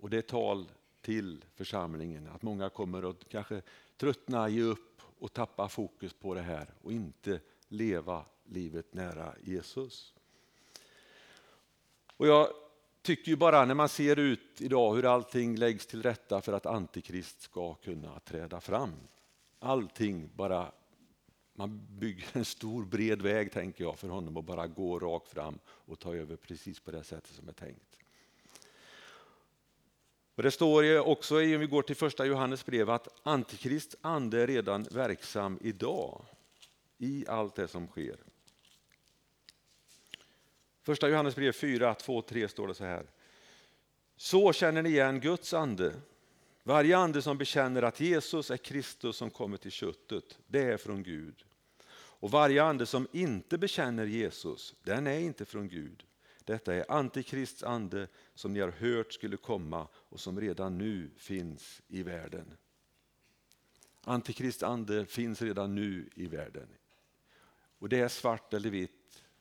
Och 0.00 0.10
det 0.10 0.18
är 0.18 0.22
tal 0.22 0.68
till 1.00 1.44
församlingen, 1.54 2.28
att 2.28 2.42
många 2.42 2.68
kommer 2.68 3.10
att 3.10 3.28
kanske 3.28 3.62
tröttna, 3.96 4.48
ge 4.48 4.62
upp 4.62 5.02
och 5.18 5.32
tappa 5.32 5.68
fokus 5.68 6.12
på 6.12 6.34
det 6.34 6.42
här 6.42 6.74
och 6.82 6.92
inte 6.92 7.40
leva 7.68 8.24
livet 8.44 8.94
nära 8.94 9.34
Jesus. 9.42 10.15
Och 12.16 12.26
jag 12.26 12.48
tycker 13.02 13.30
ju 13.30 13.36
bara 13.36 13.64
när 13.64 13.74
man 13.74 13.88
ser 13.88 14.18
ut 14.18 14.60
idag 14.60 14.94
hur 14.94 15.04
allting 15.04 15.56
läggs 15.56 15.86
till 15.86 16.02
rätta 16.02 16.40
för 16.40 16.52
att 16.52 16.66
Antikrist 16.66 17.40
ska 17.40 17.74
kunna 17.74 18.20
träda 18.20 18.60
fram. 18.60 18.92
Allting 19.58 20.30
bara, 20.34 20.72
man 21.54 21.86
bygger 21.90 22.26
en 22.32 22.44
stor 22.44 22.84
bred 22.84 23.22
väg 23.22 23.52
tänker 23.52 23.84
jag 23.84 23.98
för 23.98 24.08
honom 24.08 24.36
att 24.36 24.44
bara 24.44 24.66
gå 24.66 24.98
rakt 24.98 25.28
fram 25.28 25.58
och 25.66 25.98
ta 25.98 26.14
över 26.14 26.36
precis 26.36 26.80
på 26.80 26.90
det 26.90 27.04
sättet 27.04 27.34
som 27.34 27.48
är 27.48 27.52
tänkt. 27.52 27.98
Och 30.34 30.42
det 30.42 30.50
står 30.50 30.84
ju 30.84 31.00
också, 31.00 31.34
om 31.34 31.60
vi 31.60 31.66
går 31.66 31.82
till 31.82 31.96
första 31.96 32.26
Johannes 32.26 32.66
brev, 32.66 32.90
att 32.90 33.08
Antikrist 33.22 33.94
ande 34.00 34.42
är 34.42 34.46
redan 34.46 34.82
verksam 34.82 35.58
idag 35.60 36.24
i 36.98 37.24
allt 37.28 37.54
det 37.54 37.68
som 37.68 37.86
sker. 37.86 38.16
Första 40.86 41.08
Johannesbrev 41.08 41.52
4, 41.52 41.94
2, 41.94 42.22
3 42.22 42.48
står 42.48 42.68
det 42.68 42.74
så 42.74 42.84
här. 42.84 43.06
Så 44.16 44.52
känner 44.52 44.82
ni 44.82 44.88
igen 44.88 45.20
Guds 45.20 45.54
ande. 45.54 45.94
Varje 46.62 46.96
ande 46.96 47.22
som 47.22 47.38
bekänner 47.38 47.82
att 47.82 48.00
Jesus 48.00 48.50
är 48.50 48.56
Kristus 48.56 49.16
som 49.16 49.30
kommer 49.30 49.56
till 49.56 49.70
köttet, 49.70 50.38
det 50.46 50.62
är 50.62 50.76
från 50.76 51.02
Gud. 51.02 51.44
Och 51.92 52.30
varje 52.30 52.62
ande 52.62 52.86
som 52.86 53.08
inte 53.12 53.58
bekänner 53.58 54.06
Jesus, 54.06 54.74
den 54.82 55.06
är 55.06 55.18
inte 55.18 55.44
från 55.44 55.68
Gud. 55.68 56.04
Detta 56.44 56.74
är 56.74 56.90
Antikrists 56.90 57.62
ande 57.62 58.08
som 58.34 58.52
ni 58.52 58.60
har 58.60 58.70
hört 58.70 59.12
skulle 59.12 59.36
komma 59.36 59.88
och 59.94 60.20
som 60.20 60.40
redan 60.40 60.78
nu 60.78 61.10
finns 61.16 61.82
i 61.88 62.02
världen. 62.02 62.56
Antikrists 64.00 64.62
ande 64.62 65.06
finns 65.06 65.42
redan 65.42 65.74
nu 65.74 66.08
i 66.14 66.26
världen. 66.26 66.68
Och 67.78 67.88
det 67.88 68.00
är 68.00 68.08
svart 68.08 68.54
eller 68.54 68.70
vitt. 68.70 68.95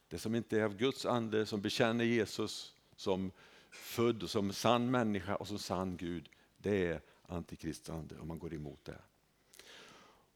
Det 0.08 0.20
som 0.20 0.36
inte 0.36 0.60
är 0.60 0.64
av 0.64 0.78
Guds 0.78 1.06
ande, 1.06 1.46
som 1.46 1.62
bekänner 1.62 2.06
Jesus 2.06 2.74
som 2.96 3.32
född 3.72 4.30
som 4.30 4.54
sann 4.54 4.92
människa 4.92 5.36
och 5.36 5.48
som 5.48 5.60
sann 5.60 5.98
Gud, 5.98 6.30
det 6.58 6.86
är 6.86 7.02
antikristande 7.28 8.16
om 8.20 8.28
man 8.28 8.40
går 8.40 8.54
emot 8.54 8.86
det. 8.86 8.98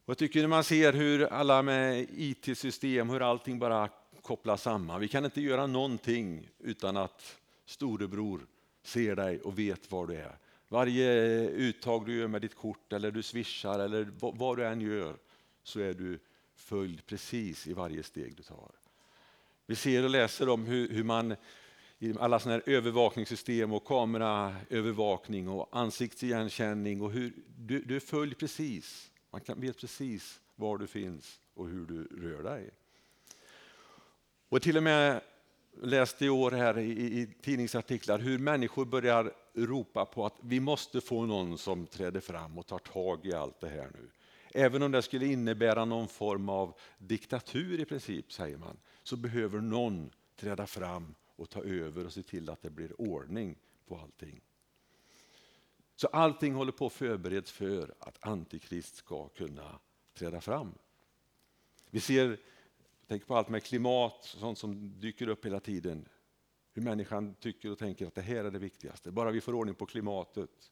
Och 0.06 0.12
jag 0.12 0.18
tycker 0.18 0.42
när 0.42 0.48
man 0.48 0.64
ser 0.64 0.94
hur 0.94 1.24
alla 1.24 1.62
med 1.62 2.08
IT-system, 2.12 3.10
hur 3.10 3.22
allting 3.22 3.60
bara 3.60 3.90
kopplas 4.22 4.62
samman. 4.62 5.02
Vi 5.02 5.08
kan 5.08 5.26
inte 5.26 5.42
göra 5.42 5.68
någonting 5.68 6.50
utan 6.60 6.98
att 6.98 7.38
storebror 7.66 8.48
ser 8.84 9.16
dig 9.16 9.42
och 9.42 9.60
vet 9.60 9.92
var 9.92 10.08
du 10.08 10.16
är. 10.16 10.38
Varje 10.68 11.50
uttag 11.50 12.06
du 12.06 12.18
gör 12.18 12.28
med 12.28 12.42
ditt 12.42 12.56
kort 12.56 12.94
eller 12.94 13.12
du 13.12 13.24
swishar 13.24 13.80
eller 13.80 14.12
vad 14.20 14.58
du 14.58 14.66
än 14.66 14.82
gör 14.82 15.18
så 15.64 15.80
är 15.80 15.94
du 15.94 16.20
följd 16.56 17.06
precis 17.06 17.68
i 17.68 17.74
varje 17.74 18.04
steg 18.04 18.36
du 18.36 18.44
tar. 18.44 18.72
Vi 19.70 19.76
ser 19.76 20.04
och 20.04 20.10
läser 20.10 20.50
om 20.50 20.66
hur, 20.66 20.90
hur 20.90 21.04
man 21.04 21.36
i 22.00 22.14
alla 22.20 22.40
såna 22.40 22.56
här 22.56 22.64
övervakningssystem 22.66 23.74
och 23.74 23.86
kameraövervakning 23.86 25.50
och 25.50 25.70
ansiktsigenkänning 25.72 27.02
och 27.02 27.12
hur 27.12 27.34
du, 27.58 27.82
du 27.82 28.00
följer 28.00 28.36
precis. 28.36 29.12
Man 29.32 29.42
kan, 29.42 29.62
vet 29.62 29.78
precis 29.78 30.40
var 30.56 30.78
du 30.78 30.88
finns 30.88 31.40
och 31.54 31.68
hur 31.68 31.86
du 31.86 32.04
rör 32.04 32.44
dig. 32.44 32.70
Och 34.50 34.62
till 34.62 34.78
och 34.78 34.84
med 34.84 35.22
läste 35.82 36.26
i 36.26 36.30
år 36.30 36.52
här 36.52 36.78
i, 36.78 36.92
i 36.92 37.28
tidningsartiklar 37.42 38.20
hur 38.20 38.38
människor 38.38 38.86
börjar 38.86 39.34
ropa 39.54 40.06
på 40.06 40.26
att 40.26 40.36
vi 40.42 40.60
måste 40.60 41.02
få 41.02 41.26
någon 41.26 41.58
som 41.58 41.86
träder 41.86 42.20
fram 42.20 42.58
och 42.58 42.68
tar 42.68 42.80
tag 42.80 43.26
i 43.26 43.34
allt 43.34 43.60
det 43.60 43.70
här 43.70 43.90
nu. 43.94 44.10
Även 44.54 44.84
om 44.84 44.92
det 44.92 45.02
skulle 45.02 45.26
innebära 45.26 45.86
någon 45.86 46.08
form 46.08 46.50
av 46.50 46.74
diktatur 46.98 47.80
i 47.80 47.86
princip, 47.86 48.34
säger 48.34 48.58
man, 48.58 48.78
så 49.10 49.18
behöver 49.18 49.62
någon 49.62 50.12
träda 50.36 50.68
fram 50.68 51.16
och 51.36 51.50
ta 51.50 51.64
över 51.64 52.06
och 52.06 52.14
se 52.14 52.24
till 52.24 52.50
att 52.50 52.62
det 52.62 52.70
blir 52.70 53.02
ordning 53.02 53.56
på 53.88 53.98
allting. 53.98 54.42
Så 55.96 56.08
allting 56.08 56.54
håller 56.54 56.72
på 56.72 56.86
att 56.86 56.94
förbereds 56.94 57.52
för 57.52 57.94
att 58.00 58.26
Antikrist 58.26 58.96
ska 58.96 59.28
kunna 59.28 59.80
träda 60.14 60.42
fram. 60.42 60.74
Vi 61.90 62.00
ser 62.00 62.40
Tänk 63.08 63.28
på 63.28 63.36
allt 63.36 63.50
med 63.50 63.64
klimat, 63.64 64.24
sånt 64.24 64.58
som 64.58 65.00
dyker 65.00 65.28
upp 65.28 65.46
hela 65.46 65.60
tiden. 65.60 66.10
Hur 66.74 66.82
människan 66.82 67.36
tycker 67.36 67.72
och 67.72 67.80
tänker 67.80 68.08
att 68.08 68.16
det 68.16 68.22
här 68.22 68.46
är 68.46 68.52
det 68.52 68.60
viktigaste. 68.60 69.12
Bara 69.12 69.32
vi 69.32 69.42
får 69.42 69.56
ordning 69.56 69.76
på 69.76 69.86
klimatet, 69.86 70.72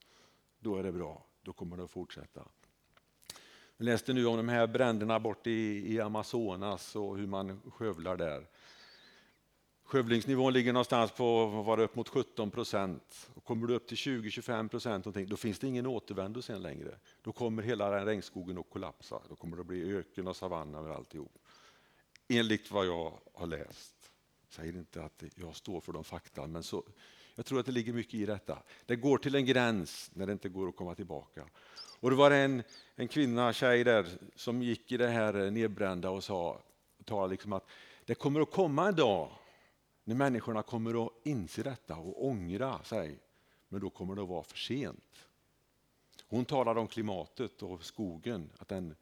då 0.60 0.76
är 0.76 0.84
det 0.84 0.92
bra. 0.92 1.26
Då 1.42 1.54
kommer 1.54 1.78
det 1.78 1.84
att 1.84 1.92
fortsätta. 1.92 2.48
Jag 3.78 3.86
läste 3.86 4.14
nu 4.14 4.26
om 4.26 4.38
de 4.38 4.50
här 4.50 4.68
bränderna 4.68 5.20
bort 5.20 5.48
i, 5.48 5.94
i 5.94 6.00
Amazonas 6.00 6.96
och 6.96 7.18
hur 7.18 7.28
man 7.28 7.62
skövlar 7.72 8.18
där. 8.18 8.48
Skövlingsnivån 9.84 10.54
ligger 10.54 10.74
någonstans 10.74 11.12
på 11.12 11.46
var 11.46 11.80
upp 11.80 11.96
mot 11.96 12.10
17 12.10 12.52
procent. 12.52 13.30
Kommer 13.44 13.68
du 13.68 13.76
upp 13.76 13.88
till 13.88 13.98
20-25 13.98 14.68
procent 14.68 15.30
då 15.30 15.38
finns 15.38 15.60
det 15.60 15.68
ingen 15.68 15.88
återvändo 15.88 16.42
sen 16.42 16.62
längre. 16.62 16.96
Då 17.22 17.32
kommer 17.32 17.64
hela 17.64 18.06
regnskogen 18.06 18.58
att 18.58 18.70
kollapsa. 18.70 19.22
Då 19.30 19.36
kommer 19.36 19.58
det 19.58 19.62
att 19.62 19.68
bli 19.68 19.94
öken 19.96 20.28
och 20.28 20.36
savann 20.36 20.76
över 20.76 20.90
alltihop 20.90 21.38
enligt 22.28 22.72
vad 22.72 22.86
jag 22.86 23.20
har 23.34 23.48
läst. 23.48 24.12
Jag 24.48 24.54
säger 24.54 24.74
inte 24.74 25.04
att 25.04 25.24
jag 25.36 25.56
står 25.56 25.82
för 25.82 25.94
de 25.94 26.04
fakta, 26.04 26.48
men 26.48 26.64
så, 26.64 26.84
jag 27.36 27.46
tror 27.46 27.60
att 27.60 27.66
det 27.66 27.72
ligger 27.72 27.94
mycket 27.94 28.14
i 28.14 28.26
detta. 28.26 28.64
Det 28.86 28.96
går 28.96 29.18
till 29.18 29.36
en 29.36 29.46
gräns 29.46 30.12
när 30.14 30.26
det 30.26 30.32
inte 30.32 30.50
går 30.50 30.70
att 30.70 30.76
komma 30.76 30.96
tillbaka. 30.96 31.46
Och 32.00 32.10
det 32.10 32.16
var 32.16 32.32
en, 32.32 32.64
en 32.96 33.08
kvinna, 33.08 33.54
tjej 33.54 33.84
där, 33.84 34.08
som 34.36 34.62
gick 34.62 34.92
i 34.92 34.98
det 34.98 35.08
här 35.08 35.46
eh, 35.46 35.52
nedbrända 35.52 36.10
och 36.10 36.24
sa 36.24 36.62
talade 37.06 37.32
liksom 37.32 37.54
att 37.54 37.68
det 38.06 38.16
kommer 38.16 38.42
att 38.42 38.52
komma 38.52 38.88
en 38.88 38.96
dag 38.96 39.32
när 40.04 40.16
människorna 40.16 40.64
kommer 40.64 41.06
att 41.06 41.14
inse 41.24 41.64
detta 41.64 41.96
och 41.96 42.26
ångra 42.26 42.84
sig. 42.84 43.20
Men 43.70 43.82
då 43.82 43.90
kommer 43.90 44.16
det 44.16 44.22
att 44.22 44.30
vara 44.30 44.44
för 44.44 44.58
sent. 44.58 45.28
Hon 46.28 46.46
talade 46.46 46.80
om 46.80 46.88
klimatet 46.88 47.64
och 47.64 47.84
skogen, 47.84 48.50
att 48.58 48.68
den 48.68 48.96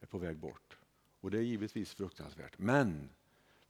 är 0.00 0.06
på 0.06 0.18
väg 0.18 0.36
bort. 0.36 0.78
Och 1.20 1.30
det 1.30 1.38
är 1.38 1.42
givetvis 1.42 1.94
fruktansvärt. 1.94 2.58
Men 2.58 3.10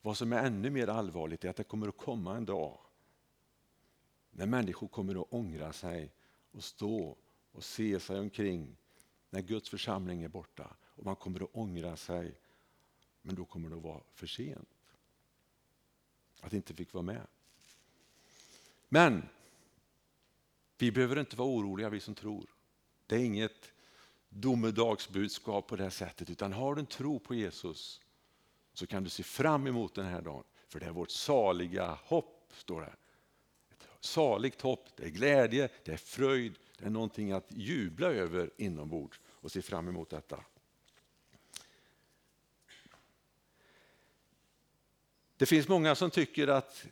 vad 0.03 0.17
som 0.17 0.33
är 0.33 0.47
ännu 0.47 0.71
mer 0.71 0.89
allvarligt 0.89 1.45
är 1.45 1.51
att 1.51 1.57
det 1.57 1.65
kommer 1.65 1.89
att 1.89 1.97
komma 1.97 2.37
en 2.37 2.45
dag 2.45 2.79
när 4.31 4.47
människor 4.47 4.89
kommer 4.89 5.21
att 5.21 5.33
ångra 5.33 5.73
sig 5.73 6.12
och 6.53 6.65
stå 6.65 7.17
och 7.52 7.64
se 7.64 8.00
sig 8.00 8.18
omkring 8.18 8.76
när 9.30 9.40
Guds 9.40 9.68
församling 9.68 10.23
är 10.23 10.28
borta. 10.28 10.76
Och 10.82 11.04
man 11.04 11.16
kommer 11.16 11.40
att 11.40 11.50
ångra 11.52 11.97
sig, 11.97 12.35
men 13.23 13.35
då 13.35 13.44
kommer 13.44 13.71
det 13.71 13.76
att 13.76 13.82
vara 13.82 14.02
för 14.14 14.26
sent. 14.26 14.68
Att 16.40 16.52
inte 16.52 16.75
fick 16.75 16.92
vara 16.92 17.02
med. 17.02 17.26
Men 18.88 19.28
vi 20.78 20.92
behöver 20.92 21.18
inte 21.18 21.37
vara 21.37 21.49
oroliga 21.49 21.88
vi 21.88 22.00
som 22.00 22.14
tror. 22.14 22.47
Det 23.06 23.16
är 23.16 23.25
inget 23.25 23.73
domedagsbudskap 24.28 25.66
på 25.66 25.76
det 25.76 25.90
sättet, 25.90 26.30
utan 26.30 26.52
har 26.52 26.75
du 26.75 26.80
en 26.80 26.87
tro 26.87 27.18
på 27.18 27.35
Jesus 27.35 28.00
så 28.73 28.87
kan 28.87 29.04
du 29.04 29.11
se 29.11 29.23
fram 29.23 29.66
emot 29.66 29.94
den 29.94 30.06
här 30.06 30.23
dagen. 30.23 30.44
För 30.68 30.80
det 30.80 30.87
är 30.87 30.90
vårt 30.90 31.11
saliga 31.11 31.99
hopp, 32.04 32.52
står 32.54 32.80
det. 32.80 32.94
Ett 33.71 33.87
saligt 34.00 34.61
hopp, 34.61 34.88
det 34.97 35.04
är 35.04 35.11
glädje, 35.11 35.68
det 35.85 35.92
är 35.92 35.97
fröjd, 35.97 36.59
det 36.83 36.89
är 36.89 36.91
någonting 36.91 37.33
att 37.33 37.47
jubla 37.49 38.07
över 38.07 38.51
inombords 38.57 39.21
och 39.27 39.53
se 39.53 39.62
fram 39.62 39.89
emot 39.89 40.11
detta. 40.11 40.45
Det 45.37 45.47
finns 45.47 45.69
många 45.69 45.95
som 45.95 46.11
tycker 46.11 46.49
att 46.49 46.87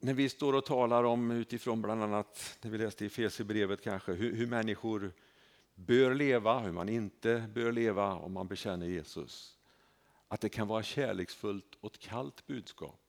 när 0.00 0.14
vi 0.14 0.28
står 0.28 0.52
och 0.52 0.64
talar 0.64 1.04
om 1.04 1.30
utifrån 1.30 1.82
bland 1.82 2.02
annat, 2.02 2.58
när 2.62 2.70
vi 2.70 2.78
läste 2.78 3.04
i 3.04 3.08
Fesebrevet 3.08 3.82
kanske, 3.82 4.12
hur, 4.12 4.36
hur 4.36 4.46
människor 4.46 5.12
bör 5.74 6.14
leva, 6.14 6.58
hur 6.58 6.72
man 6.72 6.88
inte 6.88 7.44
bör 7.54 7.72
leva 7.72 8.14
om 8.14 8.32
man 8.32 8.48
bekänner 8.48 8.86
Jesus. 8.86 9.58
Att 10.28 10.40
det 10.40 10.48
kan 10.48 10.68
vara 10.68 10.82
kärleksfullt 10.82 11.74
och 11.80 11.94
ett 11.94 12.00
kallt 12.00 12.46
budskap. 12.46 13.03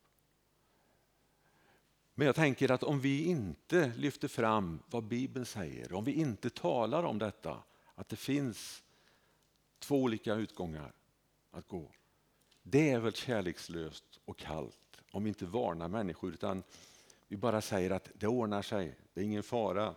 Men 2.16 2.26
jag 2.26 2.36
tänker 2.36 2.72
att 2.72 2.84
om 2.84 3.00
vi 3.00 3.26
inte 3.26 3.92
lyfter 3.98 4.28
fram 4.28 4.80
vad 4.90 5.04
Bibeln 5.04 5.46
säger, 5.46 5.94
om 5.94 6.04
vi 6.04 6.12
inte 6.12 6.50
talar 6.50 7.04
om 7.04 7.20
detta, 7.20 7.64
att 7.96 8.10
det 8.10 8.16
finns 8.16 8.84
två 9.80 10.02
olika 10.02 10.34
utgångar 10.34 10.94
att 11.52 11.68
gå. 11.68 11.92
Det 12.64 12.90
är 12.90 13.00
väl 13.00 13.14
kärlekslöst 13.14 14.20
och 14.26 14.38
kallt 14.38 14.78
om 15.12 15.24
vi 15.24 15.30
inte 15.30 15.46
varnar 15.46 15.88
människor 15.88 16.34
utan 16.34 16.64
vi 17.28 17.38
bara 17.38 17.62
säger 17.62 17.92
att 17.92 18.10
det 18.14 18.28
ordnar 18.28 18.62
sig, 18.62 18.96
det 19.14 19.22
är 19.22 19.26
ingen 19.26 19.44
fara, 19.44 19.96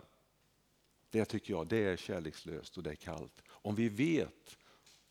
det 1.09 1.25
tycker 1.25 1.53
jag 1.53 1.67
det 1.67 1.77
är 1.77 1.97
kärlekslöst 1.97 2.77
och 2.77 2.83
det 2.83 2.89
är 2.91 2.95
kallt. 2.95 3.41
Om 3.49 3.75
vi 3.75 3.89
vet, 3.89 4.57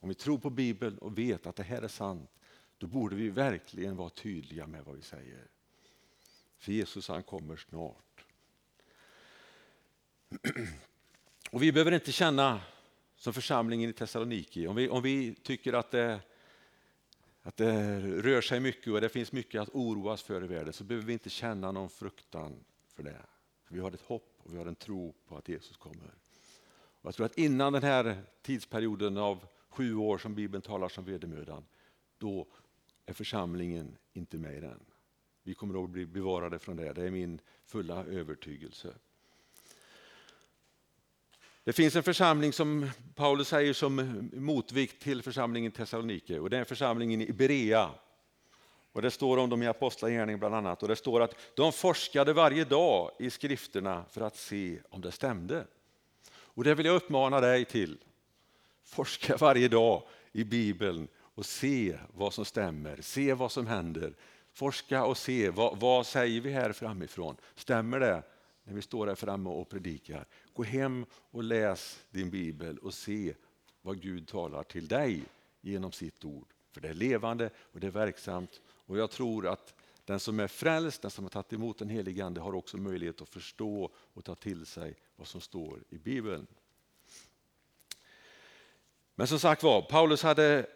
om 0.01 0.09
vi 0.09 0.15
tror 0.15 0.39
på 0.39 0.51
Bibeln 0.51 0.99
och 0.99 1.19
vet 1.19 1.47
att 1.47 1.57
det 1.57 1.63
här 1.63 1.83
är 1.83 1.89
sant, 1.89 2.31
då 2.79 2.87
borde 2.87 3.17
vi 3.17 3.31
verkligen 3.31 3.97
vara 3.97 4.11
tydliga 4.11 4.67
med 4.67 4.85
vad 4.85 4.97
vi 4.97 5.03
säger. 5.03 5.47
För 6.59 6.73
Jesus 6.73 7.09
han 7.09 7.23
kommer 7.23 7.57
snart. 7.57 8.25
Och 11.51 11.63
Vi 11.63 11.73
behöver 11.73 11.93
inte 11.93 12.13
känna 12.13 12.61
som 13.17 13.33
församlingen 13.33 13.91
i 13.91 13.93
Thessaloniki, 13.93 14.67
om 14.67 14.77
vi, 14.77 14.89
om 14.89 15.03
vi 15.03 15.35
tycker 15.35 15.73
att 15.73 15.91
det 15.91 16.21
att 17.49 17.57
det 17.57 18.01
rör 18.01 18.41
sig 18.41 18.61
mycket 18.61 18.93
och 18.93 19.01
det 19.01 19.09
finns 19.09 19.33
mycket 19.33 19.61
att 19.61 19.69
oroas 19.73 20.23
för 20.23 20.45
i 20.45 20.47
världen 20.47 20.73
så 20.73 20.85
behöver 20.85 21.07
vi 21.07 21.13
inte 21.13 21.31
känna 21.31 21.73
någon 21.73 21.91
fruktan 21.91 22.65
för 22.95 23.03
det. 23.03 23.21
För 23.65 23.75
vi 23.75 23.81
har 23.81 23.93
ett 23.93 24.01
hopp 24.01 24.39
och 24.39 24.55
vi 24.55 24.59
har 24.59 24.67
en 24.67 24.75
tro 24.75 25.15
på 25.27 25.37
att 25.37 25.49
Jesus 25.49 25.77
kommer. 25.77 26.15
Och 26.75 27.07
jag 27.07 27.15
tror 27.15 27.27
att 27.27 27.39
innan 27.39 27.73
den 27.73 27.83
här 27.83 28.23
tidsperioden 28.43 29.17
av 29.17 29.47
sju 29.69 29.95
år 29.95 30.19
som 30.19 30.35
Bibeln 30.35 30.63
talar 30.63 30.89
som 30.89 31.05
vedermödan, 31.05 31.65
då 32.19 32.47
är 33.07 33.13
församlingen 33.13 33.97
inte 34.13 34.39
med 34.39 34.57
i 34.57 34.61
den. 34.61 34.81
Vi 35.43 35.55
kommer 35.55 35.85
att 35.85 35.91
bli 35.91 36.07
bevarade 36.07 36.59
från 36.59 36.77
det, 36.77 36.93
det 36.93 37.03
är 37.03 37.11
min 37.11 37.41
fulla 37.65 38.05
övertygelse. 38.05 38.95
Det 41.65 41.73
finns 41.73 41.97
en 41.97 42.03
församling 42.03 42.53
som 42.53 42.91
Paulus 43.15 43.49
säger 43.49 43.73
som 43.73 44.29
motvikt 44.33 45.03
till 45.03 45.23
församlingen 45.23 45.73
Thessalonike 45.73 46.39
och 46.39 46.51
det 46.51 46.59
är 46.59 46.65
församlingen 46.65 47.21
i 47.21 47.33
Berea. 47.33 47.91
Och 48.93 49.03
det 49.03 49.11
står 49.11 49.37
om 49.37 49.51
dem 49.51 49.63
i 49.63 49.67
Apostlagärningarna 49.67 50.39
bland 50.39 50.55
annat 50.55 50.83
och 50.83 50.89
det 50.89 50.97
står 50.97 51.21
att 51.21 51.35
de 51.55 51.73
forskade 51.73 52.33
varje 52.33 52.65
dag 52.65 53.11
i 53.19 53.31
skrifterna 53.31 54.05
för 54.11 54.21
att 54.21 54.37
se 54.37 54.79
om 54.89 55.01
det 55.01 55.13
stämde. 55.13 55.67
Och 56.31 56.65
det 56.65 56.75
vill 56.75 56.87
jag 56.87 56.97
uppmana 56.97 57.41
dig 57.41 57.65
till. 57.65 57.99
Forska 58.85 59.37
varje 59.37 59.69
dag 59.69 60.03
i 60.33 60.45
Bibeln 60.45 61.09
och 61.19 61.47
se 61.47 61.99
vad 62.15 62.35
som 62.35 62.45
stämmer, 62.45 63.01
se 63.01 63.35
vad 63.35 63.53
som 63.53 63.67
händer. 63.67 64.15
Forska 64.59 65.05
och 65.05 65.19
se 65.19 65.51
vad, 65.51 65.81
vad 65.81 66.07
säger 66.07 66.41
vi 66.41 66.51
här 66.51 66.73
framifrån. 66.73 67.37
Stämmer 67.55 68.01
det 68.01 68.23
när 68.65 68.75
vi 68.75 68.83
står 68.83 69.07
här 69.07 69.15
framme 69.15 69.51
och 69.51 69.69
predikar? 69.69 70.27
Gå 70.53 70.63
hem 70.63 71.07
och 71.31 71.43
läs 71.43 72.05
din 72.11 72.31
bibel 72.31 72.79
och 72.79 72.95
se 72.95 73.35
vad 73.83 74.01
Gud 74.01 74.29
talar 74.29 74.63
till 74.63 74.89
dig 74.89 75.23
genom 75.61 75.93
sitt 75.93 76.25
ord. 76.25 76.47
För 76.73 76.81
det 76.81 76.89
är 76.89 76.95
levande 76.95 77.51
och 77.57 77.81
det 77.81 77.87
är 77.87 77.91
verksamt 77.91 78.61
och 78.67 78.99
jag 78.99 79.11
tror 79.11 79.47
att 79.47 79.75
den 80.05 80.21
som 80.21 80.41
är 80.41 80.49
frälst, 80.49 81.03
den 81.03 81.11
som 81.11 81.25
har 81.25 81.31
tagit 81.31 81.53
emot 81.53 81.79
den 81.79 81.89
helige 81.89 82.25
Ande 82.25 82.41
har 82.41 82.55
också 82.55 82.77
möjlighet 82.77 83.23
att 83.23 83.29
förstå 83.29 83.91
och 83.95 84.25
ta 84.25 84.35
till 84.35 84.67
sig 84.67 84.95
vad 85.17 85.27
som 85.27 85.41
står 85.41 85.83
i 85.91 85.99
Bibeln. 85.99 86.47
Men 89.15 89.27
som 89.27 89.39
sagt 89.39 89.63
var, 89.63 89.83
Paulus 89.83 90.23
hade 90.23 90.67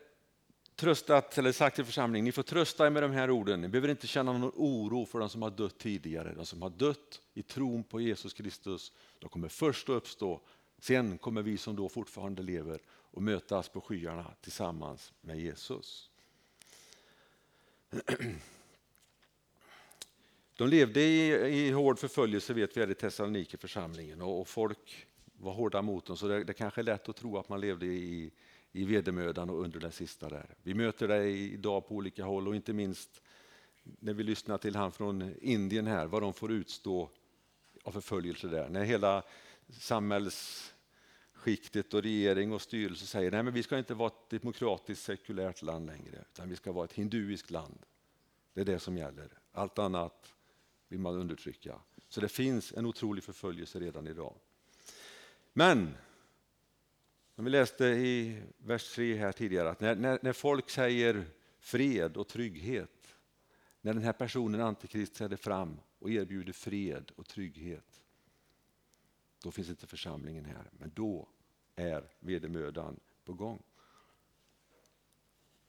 tröstat, 0.76 1.38
eller 1.38 1.52
sagt 1.52 1.76
till 1.76 1.84
församlingen, 1.84 2.24
ni 2.24 2.32
får 2.32 2.42
trösta 2.42 2.86
er 2.86 2.90
med 2.90 3.02
de 3.02 3.12
här 3.12 3.30
orden. 3.30 3.60
Ni 3.60 3.68
behöver 3.68 3.88
inte 3.88 4.06
känna 4.06 4.32
någon 4.32 4.52
oro 4.54 5.06
för 5.06 5.18
de 5.18 5.28
som 5.28 5.42
har 5.42 5.50
dött 5.50 5.78
tidigare. 5.78 6.34
De 6.34 6.46
som 6.46 6.62
har 6.62 6.70
dött 6.70 7.20
i 7.34 7.42
tron 7.42 7.84
på 7.84 8.00
Jesus 8.00 8.32
Kristus, 8.32 8.92
de 9.18 9.28
kommer 9.28 9.48
först 9.48 9.88
att 9.88 9.94
uppstå. 9.94 10.40
Sen 10.78 11.18
kommer 11.18 11.42
vi 11.42 11.56
som 11.56 11.76
då 11.76 11.88
fortfarande 11.88 12.42
lever 12.42 12.80
och 12.88 13.22
mötas 13.22 13.68
på 13.68 13.80
skyarna 13.80 14.34
tillsammans 14.40 15.12
med 15.20 15.40
Jesus. 15.40 16.10
De 20.56 20.68
levde 20.68 21.00
i, 21.00 21.30
i 21.66 21.70
hård 21.70 21.98
förföljelse 21.98 22.54
vet 22.54 22.76
vi 22.76 22.80
här 22.80 22.90
i 22.90 22.94
Thessalonike 22.94 23.56
församlingen 23.56 24.22
och, 24.22 24.40
och 24.40 24.48
folk 24.48 25.06
var 25.24 25.52
hårda 25.52 25.82
mot 25.82 26.06
dem 26.06 26.16
så 26.16 26.28
det, 26.28 26.44
det 26.44 26.52
kanske 26.52 26.80
är 26.80 26.82
lätt 26.82 27.08
att 27.08 27.16
tro 27.16 27.38
att 27.38 27.48
man 27.48 27.60
levde 27.60 27.86
i, 27.86 28.30
i 28.72 28.84
vedermödan 28.84 29.50
och 29.50 29.60
under 29.60 29.80
det 29.80 29.90
sista 29.90 30.28
där. 30.28 30.54
Vi 30.62 30.74
möter 30.74 31.08
dig 31.08 31.52
idag 31.52 31.88
på 31.88 31.94
olika 31.94 32.24
håll 32.24 32.48
och 32.48 32.56
inte 32.56 32.72
minst 32.72 33.22
när 33.82 34.12
vi 34.12 34.22
lyssnar 34.22 34.58
till 34.58 34.76
han 34.76 34.92
från 34.92 35.34
Indien 35.40 35.86
här, 35.86 36.06
vad 36.06 36.22
de 36.22 36.34
får 36.34 36.52
utstå 36.52 37.10
av 37.84 37.92
förföljelse 37.92 38.48
där. 38.48 38.68
När 38.68 38.84
hela 38.84 39.22
samhällsskiktet 39.68 41.94
och 41.94 42.02
regering 42.02 42.52
och 42.52 42.62
styrelse 42.62 43.06
säger 43.06 43.30
nej 43.30 43.42
men 43.42 43.54
vi 43.54 43.62
ska 43.62 43.78
inte 43.78 43.94
vara 43.94 44.08
ett 44.08 44.30
demokratiskt 44.30 45.04
sekulärt 45.04 45.62
land 45.62 45.86
längre 45.86 46.24
utan 46.32 46.48
vi 46.48 46.56
ska 46.56 46.72
vara 46.72 46.84
ett 46.84 46.92
hinduiskt 46.92 47.50
land. 47.50 47.78
Det 48.54 48.60
är 48.60 48.64
det 48.64 48.78
som 48.78 48.98
gäller. 48.98 49.28
Allt 49.52 49.78
annat 49.78 50.34
vill 50.88 51.00
man 51.00 51.14
undertrycka. 51.14 51.78
Så 52.08 52.20
det 52.20 52.28
finns 52.28 52.72
en 52.72 52.86
otrolig 52.86 53.24
förföljelse 53.24 53.80
redan 53.80 54.06
idag. 54.06 54.34
Men 55.52 55.94
som 57.42 57.44
vi 57.44 57.50
läste 57.50 57.84
i 57.84 58.42
vers 58.58 58.94
3 58.94 59.16
här 59.16 59.32
tidigare, 59.32 59.70
att 59.70 59.80
när, 59.80 59.94
när, 59.94 60.18
när 60.22 60.32
folk 60.32 60.70
säger 60.70 61.24
fred 61.58 62.16
och 62.16 62.28
trygghet, 62.28 63.14
när 63.80 63.94
den 63.94 64.02
här 64.02 64.12
personen, 64.12 64.60
Antikrist, 64.60 65.14
träder 65.14 65.36
fram 65.36 65.80
och 65.98 66.10
erbjuder 66.10 66.52
fred 66.52 67.10
och 67.16 67.26
trygghet, 67.26 68.02
då 69.42 69.50
finns 69.50 69.68
inte 69.68 69.86
församlingen 69.86 70.44
här. 70.44 70.70
Men 70.72 70.92
då 70.94 71.28
är 71.76 72.10
vedermödan 72.20 73.00
på 73.24 73.32
gång. 73.32 73.62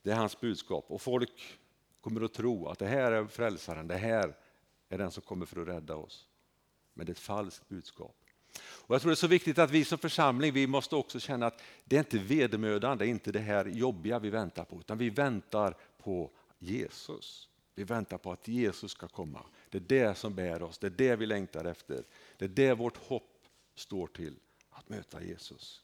Det 0.02 0.12
är 0.12 0.16
hans 0.16 0.40
budskap 0.40 0.86
och 0.88 1.02
folk 1.02 1.60
kommer 2.02 2.22
att 2.22 2.34
tro 2.34 2.68
att 2.68 2.80
det 2.80 2.88
här 2.88 3.12
är 3.12 3.26
frälsaren, 3.26 3.88
det 3.88 3.98
här 3.98 4.38
är 4.90 4.98
den 4.98 5.12
som 5.12 5.24
kommer 5.24 5.46
för 5.46 5.62
att 5.62 5.68
rädda 5.68 5.96
oss. 5.96 6.28
Men 6.94 7.06
det 7.06 7.10
är 7.10 7.14
ett 7.14 7.20
falskt 7.20 7.68
budskap. 7.68 8.23
Och 8.62 8.96
jag 8.96 9.02
tror 9.02 9.10
det 9.10 9.14
är 9.14 9.16
så 9.16 9.28
viktigt 9.28 9.60
att 9.60 9.72
vi 9.72 9.86
som 9.86 9.98
församling 9.98 10.54
vi 10.54 10.68
måste 10.68 10.96
också 10.96 11.20
känna 11.20 11.48
att 11.48 11.62
det 11.86 11.96
är 11.96 12.00
inte 12.00 12.18
vedermödan, 12.18 12.98
det 12.98 13.06
är 13.06 13.10
inte 13.10 13.32
det 13.32 13.40
här 13.40 13.66
jobbiga 13.66 14.20
vi 14.20 14.30
väntar 14.30 14.64
på, 14.64 14.80
utan 14.80 14.98
vi 14.98 15.10
väntar 15.10 15.76
på 15.98 16.32
Jesus. 16.60 17.50
Vi 17.76 17.84
väntar 17.84 18.18
på 18.18 18.32
att 18.32 18.48
Jesus 18.48 18.92
ska 18.92 19.08
komma. 19.08 19.46
Det 19.70 19.78
är 19.78 19.82
det 19.82 20.18
som 20.18 20.36
bär 20.36 20.64
oss, 20.64 20.78
det 20.78 20.88
är 20.88 20.92
det 20.92 21.16
vi 21.16 21.26
längtar 21.26 21.66
efter. 21.66 22.04
Det 22.38 22.46
är 22.46 22.50
det 22.50 22.74
vårt 22.74 22.98
hopp 22.98 23.46
står 23.76 24.08
till, 24.08 24.36
att 24.70 24.90
möta 24.90 25.24
Jesus. 25.24 25.82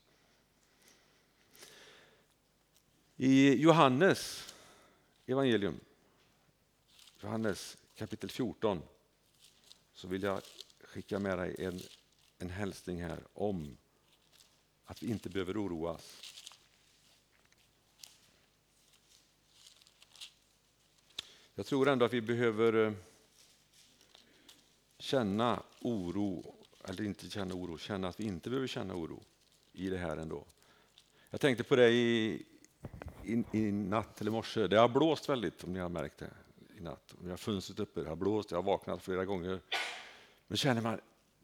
I 3.17 3.61
Johannes 3.61 4.53
evangelium, 5.25 5.79
Johannes 7.21 7.77
kapitel 7.95 8.29
14, 8.29 8.81
så 9.93 10.07
vill 10.07 10.23
jag 10.23 10.41
skicka 10.83 11.19
med 11.19 11.37
dig 11.37 11.55
en 11.59 11.81
en 12.39 12.49
hälsning 12.49 13.03
här 13.03 13.23
om 13.33 13.77
att 14.85 15.03
vi 15.03 15.09
inte 15.09 15.29
behöver 15.29 15.65
oroas. 15.65 16.21
Jag 21.55 21.65
tror 21.65 21.89
ändå 21.89 22.05
att 22.05 22.13
vi 22.13 22.21
behöver 22.21 22.85
eh, 22.85 22.93
känna 24.97 25.63
oro, 25.81 26.55
eller 26.83 27.03
inte 27.03 27.29
känna 27.29 27.53
oro, 27.53 27.77
känna 27.77 28.07
att 28.07 28.19
vi 28.19 28.23
inte 28.23 28.49
behöver 28.49 28.67
känna 28.67 28.93
oro 28.93 29.23
i 29.71 29.89
det 29.89 29.97
här 29.97 30.17
ändå. 30.17 30.45
Jag 31.29 31.41
tänkte 31.41 31.63
på 31.63 31.75
det 31.75 31.89
i, 31.89 32.45
i, 33.23 33.43
i 33.51 33.71
natt 33.71 34.21
eller 34.21 34.31
morse. 34.31 34.67
Det 34.67 34.77
har 34.77 34.89
blåst 34.89 35.29
väldigt, 35.29 35.63
om 35.63 35.73
ni 35.73 35.79
har 35.79 35.89
märkt 35.89 36.17
det, 36.17 36.31
i 36.77 36.81
natt. 36.81 37.15
Vi 37.21 37.29
har 37.29 37.37
funnits 37.37 37.69
uppe, 37.69 38.03
det 38.03 38.09
har 38.09 38.15
blåst, 38.15 38.51
jag 38.51 38.57
har 38.57 38.63
vaknat 38.63 39.01
flera 39.01 39.25
gånger. 39.25 39.59
Men 40.47 40.57
känner 40.57 40.81
man, 40.81 40.99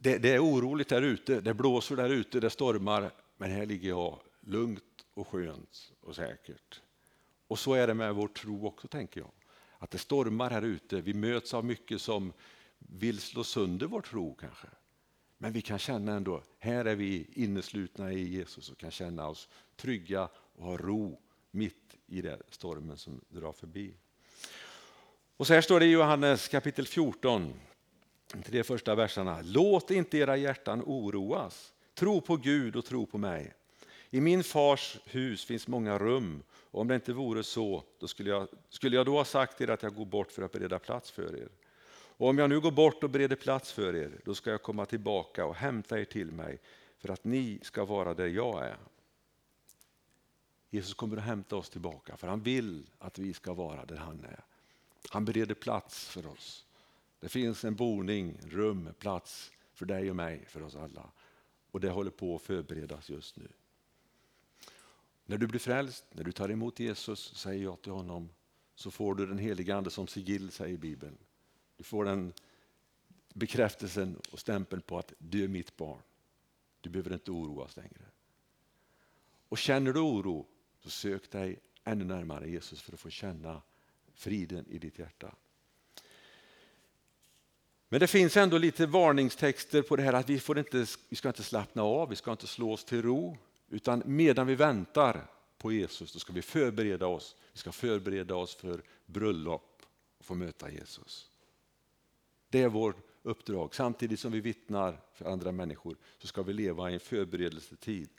det, 0.06 0.18
det, 0.18 0.30
är 0.30 0.44
oroligt 0.44 0.90
där 0.90 1.02
ute, 1.02 1.42
det 1.42 1.54
blåser 1.54 1.96
där 1.96 2.10
ute, 2.10 2.40
det 2.40 2.50
stormar, 2.50 3.12
men 3.38 3.52
här 3.52 3.66
ligger 3.66 3.90
jag 3.90 4.20
lugnt 4.40 5.06
och 5.14 5.28
skönt 5.28 5.92
och 6.02 6.16
säkert. 6.16 6.82
Och 7.48 7.60
så 7.60 7.74
är 7.74 7.88
det 7.88 7.94
med 7.94 8.16
vår 8.16 8.28
tro 8.28 8.68
också, 8.68 8.88
tänker 8.88 9.22
jag. 9.22 9.32
Att 9.78 9.92
det 9.92 9.98
stormar 9.98 10.50
här 10.50 10.62
ute, 10.62 11.02
vi 11.02 11.14
möts 11.14 11.54
av 11.54 11.66
mycket 11.66 12.02
som 12.02 12.34
vill 12.78 13.20
slå 13.20 13.44
sönder 13.44 13.88
vår 13.88 14.02
tro 14.02 14.36
kanske. 14.36 14.68
Men 15.38 15.54
vi 15.54 15.62
kan 15.62 15.80
känna 15.80 16.12
ändå, 16.12 16.44
här 16.60 16.86
är 16.86 16.96
vi 16.96 17.28
inneslutna 17.34 18.14
i 18.14 18.28
Jesus 18.28 18.70
och 18.70 18.78
kan 18.78 18.92
känna 18.92 19.28
oss 19.28 19.50
trygga 19.76 20.30
och 20.56 20.66
ha 20.66 20.78
ro 20.78 21.22
mitt 21.52 21.96
i 22.08 22.22
den 22.22 22.42
stormen 22.50 22.98
som 22.98 23.22
drar 23.30 23.52
förbi. 23.52 23.94
Och 25.38 25.48
så 25.48 25.54
här 25.54 25.62
står 25.62 25.80
det 25.80 25.86
i 25.86 25.92
Johannes 25.92 26.48
kapitel 26.48 26.88
14, 26.88 27.54
tre 28.44 28.64
första 28.64 28.96
verserna. 28.96 29.40
Låt 29.44 29.92
inte 29.92 30.18
era 30.18 30.38
hjärtan 30.38 30.82
oroas. 30.86 31.74
Tro 31.94 32.22
på 32.22 32.38
Gud 32.38 32.76
och 32.76 32.86
tro 32.86 33.06
på 33.06 33.18
mig. 33.18 33.54
I 34.10 34.22
min 34.22 34.44
fars 34.44 34.98
hus 35.06 35.46
finns 35.46 35.68
många 35.68 35.98
rum 35.98 36.44
och 36.52 36.82
om 36.82 36.88
det 36.88 36.96
inte 36.96 37.14
vore 37.14 37.44
så 37.44 37.84
då 38.00 38.08
skulle 38.08 38.30
jag, 38.30 38.48
skulle 38.70 38.96
jag 38.96 39.06
då 39.06 39.18
ha 39.18 39.26
sagt 39.26 39.62
er 39.62 39.70
att 39.70 39.84
jag 39.84 39.96
går 39.96 40.06
bort 40.06 40.32
för 40.32 40.42
att 40.42 40.52
bereda 40.52 40.80
plats 40.80 41.12
för 41.12 41.36
er. 41.36 41.50
Och 42.18 42.30
om 42.30 42.38
jag 42.38 42.50
nu 42.50 42.60
går 42.60 42.72
bort 42.72 43.04
och 43.04 43.10
bereder 43.10 43.36
plats 43.36 43.72
för 43.72 43.96
er 43.96 44.12
då 44.26 44.36
ska 44.36 44.52
jag 44.52 44.62
komma 44.62 44.86
tillbaka 44.86 45.46
och 45.46 45.56
hämta 45.56 46.00
er 46.00 46.06
till 46.06 46.32
mig 46.32 46.60
för 46.98 47.10
att 47.10 47.24
ni 47.24 47.60
ska 47.62 47.86
vara 47.86 48.14
där 48.14 48.28
jag 48.28 48.66
är. 48.66 48.78
Jesus 50.70 50.94
kommer 50.94 51.18
att 51.18 51.24
hämta 51.24 51.56
oss 51.56 51.70
tillbaka 51.70 52.18
för 52.18 52.28
han 52.28 52.42
vill 52.42 52.90
att 53.00 53.20
vi 53.20 53.34
ska 53.34 53.54
vara 53.54 53.86
där 53.86 53.98
han 53.98 54.26
är. 54.26 54.44
Han 55.10 55.26
bereder 55.26 55.56
plats 55.56 56.10
för 56.10 56.28
oss. 56.28 56.66
Det 57.26 57.30
finns 57.30 57.66
en 57.66 57.76
boning, 57.76 58.38
rum, 58.44 58.90
plats 59.00 59.52
för 59.74 59.86
dig 59.86 60.10
och 60.10 60.16
mig, 60.16 60.46
för 60.48 60.64
oss 60.64 60.76
alla. 60.76 61.12
Och 61.72 61.80
det 61.80 61.90
håller 61.90 62.12
på 62.12 62.36
att 62.36 62.42
förberedas 62.42 63.10
just 63.10 63.38
nu. 63.38 63.48
När 65.26 65.38
du 65.38 65.48
blir 65.48 65.60
frälst, 65.60 66.06
när 66.12 66.24
du 66.24 66.32
tar 66.32 66.50
emot 66.50 66.80
Jesus, 66.80 67.36
säger 67.36 67.64
jag 67.64 67.82
till 67.82 67.92
honom, 67.92 68.30
så 68.76 68.92
får 68.92 69.16
du 69.16 69.26
den 69.26 69.38
heliga 69.38 69.76
Ande 69.76 69.90
som 69.90 70.08
sigill, 70.08 70.52
säger 70.52 70.78
Bibeln. 70.78 71.18
Du 71.78 71.84
får 71.84 72.06
den 72.06 72.34
bekräftelsen 73.34 74.20
och 74.32 74.40
stämpeln 74.40 74.82
på 74.82 74.98
att 74.98 75.14
du 75.18 75.44
är 75.44 75.48
mitt 75.48 75.78
barn. 75.78 76.02
Du 76.82 76.90
behöver 76.90 77.14
inte 77.14 77.32
oroas 77.32 77.78
längre. 77.78 78.06
Och 79.50 79.58
känner 79.58 79.94
du 79.94 80.00
oro, 80.00 80.48
så 80.80 80.90
sök 80.90 81.32
dig 81.32 81.60
ännu 81.84 82.06
närmare 82.06 82.50
Jesus 82.50 82.82
för 82.82 82.94
att 82.94 83.00
få 83.00 83.10
känna 83.10 83.62
friden 84.14 84.66
i 84.68 84.78
ditt 84.78 85.00
hjärta. 85.00 85.36
Men 87.96 88.00
det 88.00 88.08
finns 88.08 88.38
ändå 88.38 88.58
lite 88.58 88.86
varningstexter 88.86 89.82
på 89.82 89.96
det 89.96 90.04
här 90.04 90.14
att 90.14 90.30
vi, 90.30 90.40
får 90.40 90.60
inte, 90.60 90.86
vi 91.10 91.16
ska 91.16 91.28
inte 91.28 91.44
slappna 91.44 91.84
av, 91.84 92.10
vi 92.10 92.16
ska 92.16 92.32
inte 92.32 92.48
slå 92.48 92.74
oss 92.74 92.86
till 92.86 93.02
ro. 93.02 93.38
Utan 93.70 94.04
medan 94.06 94.48
vi 94.48 94.56
väntar 94.56 95.28
på 95.58 95.72
Jesus 95.72 96.14
då 96.14 96.20
ska 96.20 96.34
vi 96.34 96.42
förbereda 96.42 97.08
oss. 97.08 97.36
Vi 97.54 97.60
ska 97.60 97.72
förbereda 97.72 98.36
oss 98.36 98.56
för 98.56 98.82
bröllop 99.06 99.82
och 100.18 100.26
få 100.26 100.36
möta 100.36 100.72
Jesus. 100.72 101.30
Det 102.50 102.62
är 102.62 102.70
vårt 102.70 102.98
uppdrag. 103.24 103.76
Samtidigt 103.76 104.20
som 104.20 104.32
vi 104.32 104.40
vittnar 104.40 105.02
för 105.14 105.26
andra 105.26 105.52
människor 105.52 105.98
så 106.18 106.28
ska 106.28 106.44
vi 106.44 106.54
leva 106.54 106.92
i 106.92 106.94
en 106.94 107.00
förberedelsetid. 107.00 108.10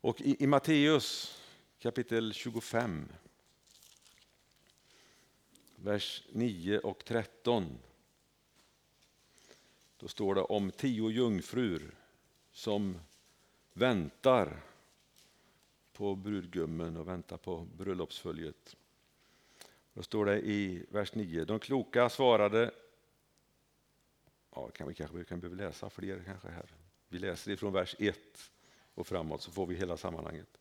Och 0.00 0.20
i, 0.20 0.36
i 0.44 0.46
Matteus 0.46 1.38
kapitel 1.78 2.32
25, 2.32 3.08
vers 5.76 6.22
9 6.32 6.78
och 6.78 7.04
13 7.04 7.78
då 9.98 10.08
står 10.08 10.34
det 10.34 10.40
om 10.40 10.70
tio 10.70 11.10
jungfrur 11.10 11.94
som 12.52 12.98
väntar 13.72 14.60
på 15.92 16.14
brudgummen 16.14 16.96
och 16.96 17.08
väntar 17.08 17.36
på 17.36 17.66
bröllopsföljet. 17.76 18.76
Då 19.92 20.02
står 20.02 20.24
det 20.24 20.40
i 20.40 20.86
vers 20.88 21.14
9. 21.14 21.44
De 21.44 21.58
kloka 21.58 22.08
svarade, 22.08 22.70
ja, 24.54 24.68
kan 24.70 24.88
vi 24.88 24.94
kanske 24.94 25.24
kan 25.24 25.40
behöva 25.40 25.62
läsa 25.62 25.90
fler 25.90 26.22
kanske 26.26 26.48
här. 26.48 26.66
Vi 27.08 27.18
läser 27.18 27.50
ifrån 27.50 27.72
vers 27.72 27.96
1 27.98 28.18
och 28.94 29.06
framåt 29.06 29.42
så 29.42 29.50
får 29.50 29.66
vi 29.66 29.74
hela 29.74 29.96
sammanhanget. 29.96 30.58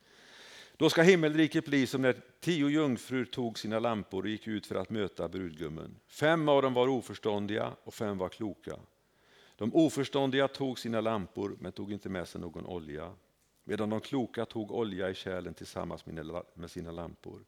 Då 0.78 0.90
ska 0.90 1.02
himmelriket 1.02 1.66
bli 1.66 1.88
som 1.88 2.02
när 2.02 2.22
tio 2.40 2.70
jungfrur 2.70 3.26
tog 3.26 3.60
sina 3.60 3.80
lampor 3.80 4.24
och 4.24 4.30
gick 4.30 4.48
ut 4.48 4.68
för 4.68 4.76
att 4.76 4.90
möta 4.90 5.28
brudgummen. 5.28 6.00
Fem 6.08 6.50
av 6.50 6.62
dem 6.62 6.74
var 6.74 6.88
oförståndiga 6.88 7.74
och 7.84 7.94
fem 7.94 8.18
var 8.18 8.30
kloka. 8.30 8.80
De 9.58 9.76
oförståndiga 9.76 10.48
tog 10.48 10.80
sina 10.80 11.02
lampor 11.02 11.58
men 11.60 11.72
tog 11.72 11.92
inte 11.92 12.10
med 12.10 12.28
sig 12.28 12.42
någon 12.42 12.66
olja, 12.66 13.14
medan 13.64 13.90
de 13.90 14.02
kloka 14.02 14.46
tog 14.46 14.72
olja 14.72 15.10
i 15.10 15.14
kärlen 15.14 15.54
tillsammans 15.54 16.06
med 16.54 16.72
sina 16.72 16.92
lampor. 16.92 17.46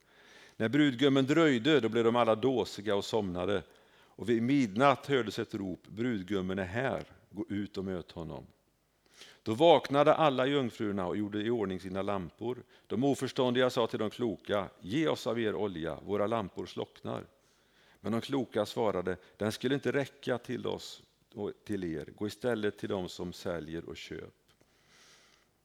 När 0.57 0.69
brudgummen 0.69 1.25
dröjde 1.25 1.79
då 1.79 1.89
blev 1.89 2.03
de 2.03 2.15
alla 2.15 2.35
dåsiga 2.35 2.95
och 2.95 3.05
somnade, 3.05 3.63
och 3.91 4.29
vid 4.29 4.43
midnatt 4.43 5.05
hördes 5.05 5.39
ett 5.39 5.53
rop, 5.53 5.87
brudgummen 5.87 6.59
är 6.59 6.65
här, 6.65 7.03
gå 7.29 7.45
ut 7.49 7.77
och 7.77 7.85
möt 7.85 8.11
honom. 8.11 8.45
Då 9.43 9.53
vaknade 9.53 10.13
alla 10.13 10.45
jungfrurna 10.45 11.07
och 11.07 11.17
gjorde 11.17 11.41
i 11.41 11.49
ordning 11.49 11.79
sina 11.79 12.01
lampor. 12.01 12.63
De 12.87 13.03
oförståndiga 13.03 13.69
sa 13.69 13.87
till 13.87 13.99
de 13.99 14.09
kloka, 14.09 14.69
ge 14.79 15.07
oss 15.07 15.27
av 15.27 15.39
er 15.39 15.55
olja, 15.55 15.99
våra 16.05 16.27
lampor 16.27 16.65
slocknar. 16.65 17.25
Men 18.01 18.11
de 18.11 18.21
kloka 18.21 18.65
svarade, 18.65 19.17
den 19.37 19.51
skulle 19.51 19.75
inte 19.75 19.91
räcka 19.91 20.37
till 20.37 20.67
oss 20.67 21.03
till 21.65 21.83
er, 21.83 22.05
gå 22.15 22.27
istället 22.27 22.77
till 22.77 22.89
dem 22.89 23.09
som 23.09 23.33
säljer 23.33 23.89
och 23.89 23.97
köp. 23.97 24.33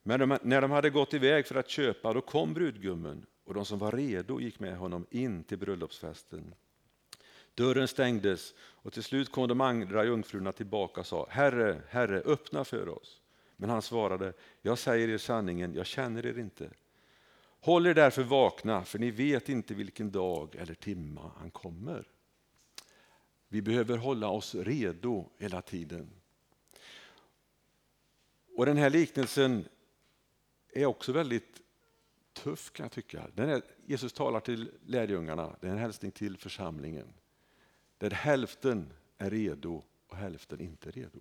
Men 0.03 0.21
de, 0.21 0.39
när 0.43 0.61
de 0.61 0.71
hade 0.71 0.91
gått 0.91 1.15
iväg 1.15 1.47
för 1.47 1.55
att 1.55 1.69
köpa, 1.69 2.13
då 2.13 2.21
kom 2.21 2.55
brudgummen 2.55 3.27
och 3.45 3.55
de 3.55 3.65
som 3.65 3.79
var 3.79 3.93
redo 3.93 4.41
gick 4.41 4.61
med 4.61 4.77
honom 4.77 5.07
in 5.11 5.45
till 5.45 5.59
bröllopsfesten. 5.59 6.55
Dörren 7.55 7.89
stängdes 7.89 8.55
och 8.59 8.93
till 8.93 9.03
slut 9.03 9.33
kom 9.33 9.49
de 9.49 9.61
andra 9.61 10.05
jungfrurna 10.05 10.53
tillbaka 10.53 11.01
och 11.01 11.07
sa 11.07 11.27
Herre, 11.31 11.83
Herre, 11.89 12.21
öppna 12.21 12.65
för 12.65 12.89
oss. 12.89 13.21
Men 13.57 13.71
han 13.71 13.83
svarade, 13.83 14.33
jag 14.63 14.79
säger 14.79 15.09
er 15.09 15.19
sanningen, 15.19 15.75
jag 15.75 15.87
känner 15.87 16.27
er 16.27 16.39
inte. 16.39 16.71
Håll 17.61 17.87
er 17.87 17.95
därför 17.95 18.23
vakna, 18.23 18.85
för 18.85 18.99
ni 18.99 19.11
vet 19.11 19.49
inte 19.49 19.75
vilken 19.75 20.11
dag 20.11 20.57
eller 20.57 20.75
timma 20.75 21.31
han 21.39 21.51
kommer. 21.51 22.09
Vi 23.49 23.63
behöver 23.63 23.99
hålla 23.99 24.29
oss 24.29 24.55
redo 24.55 25.31
hela 25.39 25.63
tiden. 25.63 26.11
Och 28.57 28.67
Den 28.67 28.77
här 28.77 28.91
liknelsen 28.91 29.69
är 30.73 30.87
också 30.87 31.13
väldigt 31.13 31.63
tuff 32.33 32.73
kan 32.73 32.85
jag 32.85 32.93
tycka. 32.93 33.27
Den 33.35 33.49
är, 33.49 33.63
Jesus 33.87 34.13
talar 34.13 34.41
till 34.41 34.71
lärjungarna, 34.87 35.57
det 35.61 35.67
är 35.67 35.73
en 35.73 35.79
hälsning 35.79 36.11
till 36.11 36.37
församlingen. 36.37 37.13
Där 37.99 38.11
hälften 38.11 38.93
är 39.19 39.31
redo 39.31 39.83
och 40.07 40.17
hälften 40.17 40.61
inte 40.61 40.91
redo. 40.91 41.21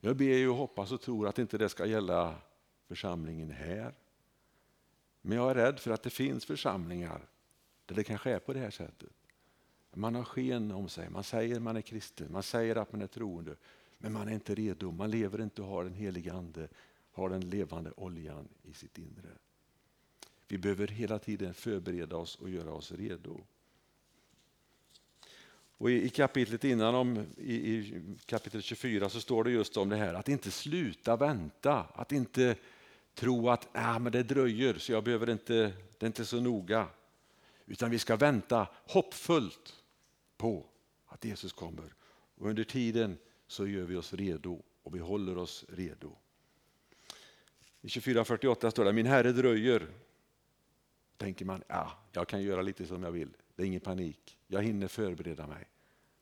Jag 0.00 0.16
ber 0.16 0.24
ju 0.24 0.48
och 0.48 0.56
hoppas 0.56 0.92
och 0.92 1.00
tror 1.00 1.28
att 1.28 1.38
inte 1.38 1.58
det 1.58 1.68
ska 1.68 1.86
gälla 1.86 2.34
församlingen 2.88 3.50
här. 3.50 3.94
Men 5.20 5.38
jag 5.38 5.50
är 5.50 5.54
rädd 5.54 5.80
för 5.80 5.90
att 5.90 6.02
det 6.02 6.10
finns 6.10 6.44
församlingar 6.44 7.28
där 7.86 7.94
det 7.94 8.04
kanske 8.04 8.30
är 8.30 8.38
på 8.38 8.52
det 8.52 8.60
här 8.60 8.70
sättet. 8.70 9.12
Man 9.94 10.14
har 10.14 10.24
sken 10.24 10.72
om 10.72 10.88
sig, 10.88 11.10
man 11.10 11.24
säger 11.24 11.60
man 11.60 11.76
är 11.76 11.80
kristen, 11.80 12.32
man 12.32 12.42
säger 12.42 12.76
att 12.76 12.92
man 12.92 13.02
är 13.02 13.06
troende. 13.06 13.56
Men 13.98 14.12
man 14.12 14.28
är 14.28 14.32
inte 14.32 14.54
redo, 14.54 14.90
man 14.90 15.10
lever 15.10 15.42
inte 15.42 15.62
och 15.62 15.68
har 15.68 15.84
den 15.84 15.94
heliga 15.94 16.32
Ande, 16.32 16.68
har 17.12 17.30
den 17.30 17.50
levande 17.50 17.92
oljan 17.96 18.48
i 18.62 18.74
sitt 18.74 18.98
inre. 18.98 19.30
Vi 20.48 20.58
behöver 20.58 20.86
hela 20.86 21.18
tiden 21.18 21.54
förbereda 21.54 22.16
oss 22.16 22.36
och 22.36 22.50
göra 22.50 22.72
oss 22.72 22.92
redo. 22.92 23.40
Och 25.76 25.90
I 25.90 26.08
kapitlet 26.08 26.64
innan, 26.64 26.94
om, 26.94 27.26
i, 27.36 27.54
i, 27.54 28.02
kapitel 28.26 28.62
24, 28.62 29.08
så 29.08 29.20
står 29.20 29.44
det 29.44 29.50
just 29.50 29.76
om 29.76 29.88
det 29.88 29.96
här 29.96 30.14
att 30.14 30.28
inte 30.28 30.50
sluta 30.50 31.16
vänta, 31.16 31.86
att 31.94 32.12
inte 32.12 32.56
tro 33.14 33.48
att 33.48 33.68
ah, 33.72 33.98
men 33.98 34.12
det 34.12 34.22
dröjer 34.22 34.74
så 34.74 34.92
jag 34.92 35.04
behöver 35.04 35.30
inte, 35.30 35.72
det 35.98 36.06
är 36.06 36.06
inte 36.06 36.24
så 36.24 36.40
noga. 36.40 36.86
Utan 37.66 37.90
vi 37.90 37.98
ska 37.98 38.16
vänta 38.16 38.68
hoppfullt 38.86 39.83
på 40.44 40.66
att 41.06 41.24
Jesus 41.24 41.52
kommer. 41.52 41.94
Och 42.34 42.48
under 42.48 42.64
tiden 42.64 43.18
så 43.46 43.66
gör 43.66 43.84
vi 43.84 43.96
oss 43.96 44.12
redo 44.12 44.62
och 44.82 44.94
vi 44.94 44.98
håller 44.98 45.38
oss 45.38 45.64
redo. 45.68 46.16
I 47.80 47.86
24.48 47.86 48.70
står 48.70 48.84
det, 48.84 48.92
min 48.92 49.06
herre 49.06 49.32
dröjer. 49.32 49.86
Tänker 51.16 51.44
man, 51.44 51.62
ja, 51.68 51.92
jag 52.12 52.28
kan 52.28 52.42
göra 52.42 52.62
lite 52.62 52.86
som 52.86 53.02
jag 53.02 53.12
vill. 53.12 53.36
Det 53.54 53.62
är 53.62 53.66
ingen 53.66 53.80
panik. 53.80 54.38
Jag 54.46 54.62
hinner 54.62 54.88
förbereda 54.88 55.46
mig. 55.46 55.68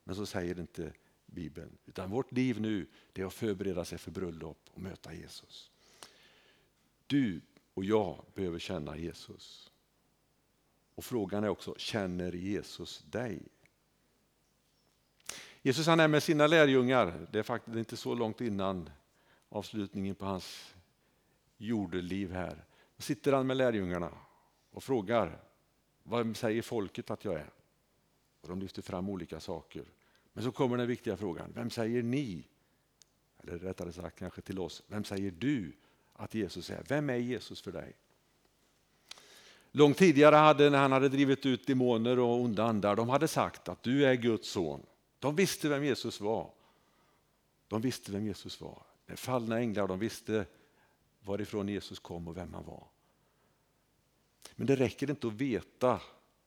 Men 0.04 0.14
så 0.14 0.26
säger 0.26 0.60
inte 0.60 0.92
Bibeln. 1.26 1.78
Utan 1.86 2.10
vårt 2.10 2.32
liv 2.32 2.60
nu 2.60 2.86
det 3.12 3.22
är 3.22 3.26
att 3.26 3.34
förbereda 3.34 3.84
sig 3.84 3.98
för 3.98 4.10
bröllop 4.10 4.58
och 4.70 4.80
möta 4.80 5.14
Jesus. 5.14 5.70
Du 7.06 7.40
och 7.74 7.84
jag 7.84 8.24
behöver 8.34 8.58
känna 8.58 8.96
Jesus. 8.96 9.72
Och 10.94 11.04
frågan 11.04 11.44
är 11.44 11.48
också, 11.48 11.74
känner 11.78 12.32
Jesus 12.32 13.02
dig? 13.02 13.42
Jesus 15.62 15.86
han 15.86 16.00
är 16.00 16.08
med 16.08 16.22
sina 16.22 16.46
lärjungar, 16.46 17.26
det 17.32 17.38
är 17.38 17.42
faktiskt 17.42 17.76
inte 17.76 17.96
så 17.96 18.14
långt 18.14 18.40
innan 18.40 18.90
avslutningen 19.48 20.14
på 20.14 20.24
hans 20.24 20.74
jordeliv 21.58 22.32
här. 22.32 22.64
Då 22.96 23.02
sitter 23.02 23.32
han 23.32 23.46
med 23.46 23.56
lärjungarna 23.56 24.10
och 24.70 24.84
frågar, 24.84 25.40
vad 26.02 26.36
säger 26.36 26.62
folket 26.62 27.10
att 27.10 27.24
jag 27.24 27.34
är? 27.34 27.50
Och 28.40 28.48
de 28.48 28.60
lyfter 28.60 28.82
fram 28.82 29.08
olika 29.08 29.40
saker. 29.40 29.84
Men 30.32 30.44
så 30.44 30.52
kommer 30.52 30.76
den 30.76 30.86
viktiga 30.86 31.16
frågan, 31.16 31.52
vem 31.54 31.70
säger 31.70 32.02
ni? 32.02 32.44
Eller 33.38 33.58
rättare 33.58 33.92
sagt 33.92 34.18
kanske 34.18 34.40
till 34.40 34.58
oss, 34.58 34.82
vem 34.86 35.04
säger 35.04 35.30
du 35.30 35.72
att 36.12 36.34
Jesus 36.34 36.70
är? 36.70 36.84
Vem 36.88 37.10
är 37.10 37.16
Jesus 37.16 37.62
för 37.62 37.72
dig? 37.72 37.96
Långt 39.72 39.98
tidigare 39.98 40.36
hade, 40.36 40.70
när 40.70 40.78
han 40.78 40.92
hade 40.92 41.08
drivit 41.08 41.46
ut 41.46 41.66
demoner 41.66 42.18
och 42.18 42.40
onda 42.40 42.64
andar, 42.64 42.96
de 42.96 43.08
hade 43.08 43.28
sagt 43.28 43.68
att 43.68 43.82
du 43.82 44.04
är 44.06 44.14
Guds 44.14 44.50
son. 44.50 44.86
De 45.22 45.36
visste 45.36 45.68
vem 45.68 45.84
Jesus 45.84 46.20
var. 46.20 46.50
De 47.68 47.80
visste 47.80 48.12
vem 48.12 48.26
Jesus 48.26 48.60
var. 48.60 48.82
De 49.06 49.16
fallna 49.16 49.58
änglar, 49.58 49.88
de 49.88 49.98
visste 49.98 50.46
varifrån 51.20 51.68
Jesus 51.68 51.98
kom 51.98 52.28
och 52.28 52.36
vem 52.36 52.54
han 52.54 52.64
var. 52.64 52.86
Men 54.54 54.66
det 54.66 54.76
räcker 54.76 55.10
inte 55.10 55.26
att 55.26 55.32
veta 55.32 56.00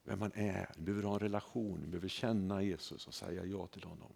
vem 0.04 0.20
man 0.20 0.32
är. 0.36 0.72
Du 0.78 0.84
behöver 0.84 1.04
ha 1.04 1.14
en 1.14 1.20
relation, 1.20 1.82
du 1.82 1.88
behöver 1.88 2.08
känna 2.08 2.64
Jesus 2.64 3.08
och 3.08 3.14
säga 3.14 3.46
ja 3.46 3.68
till 3.68 3.84
honom. 3.84 4.14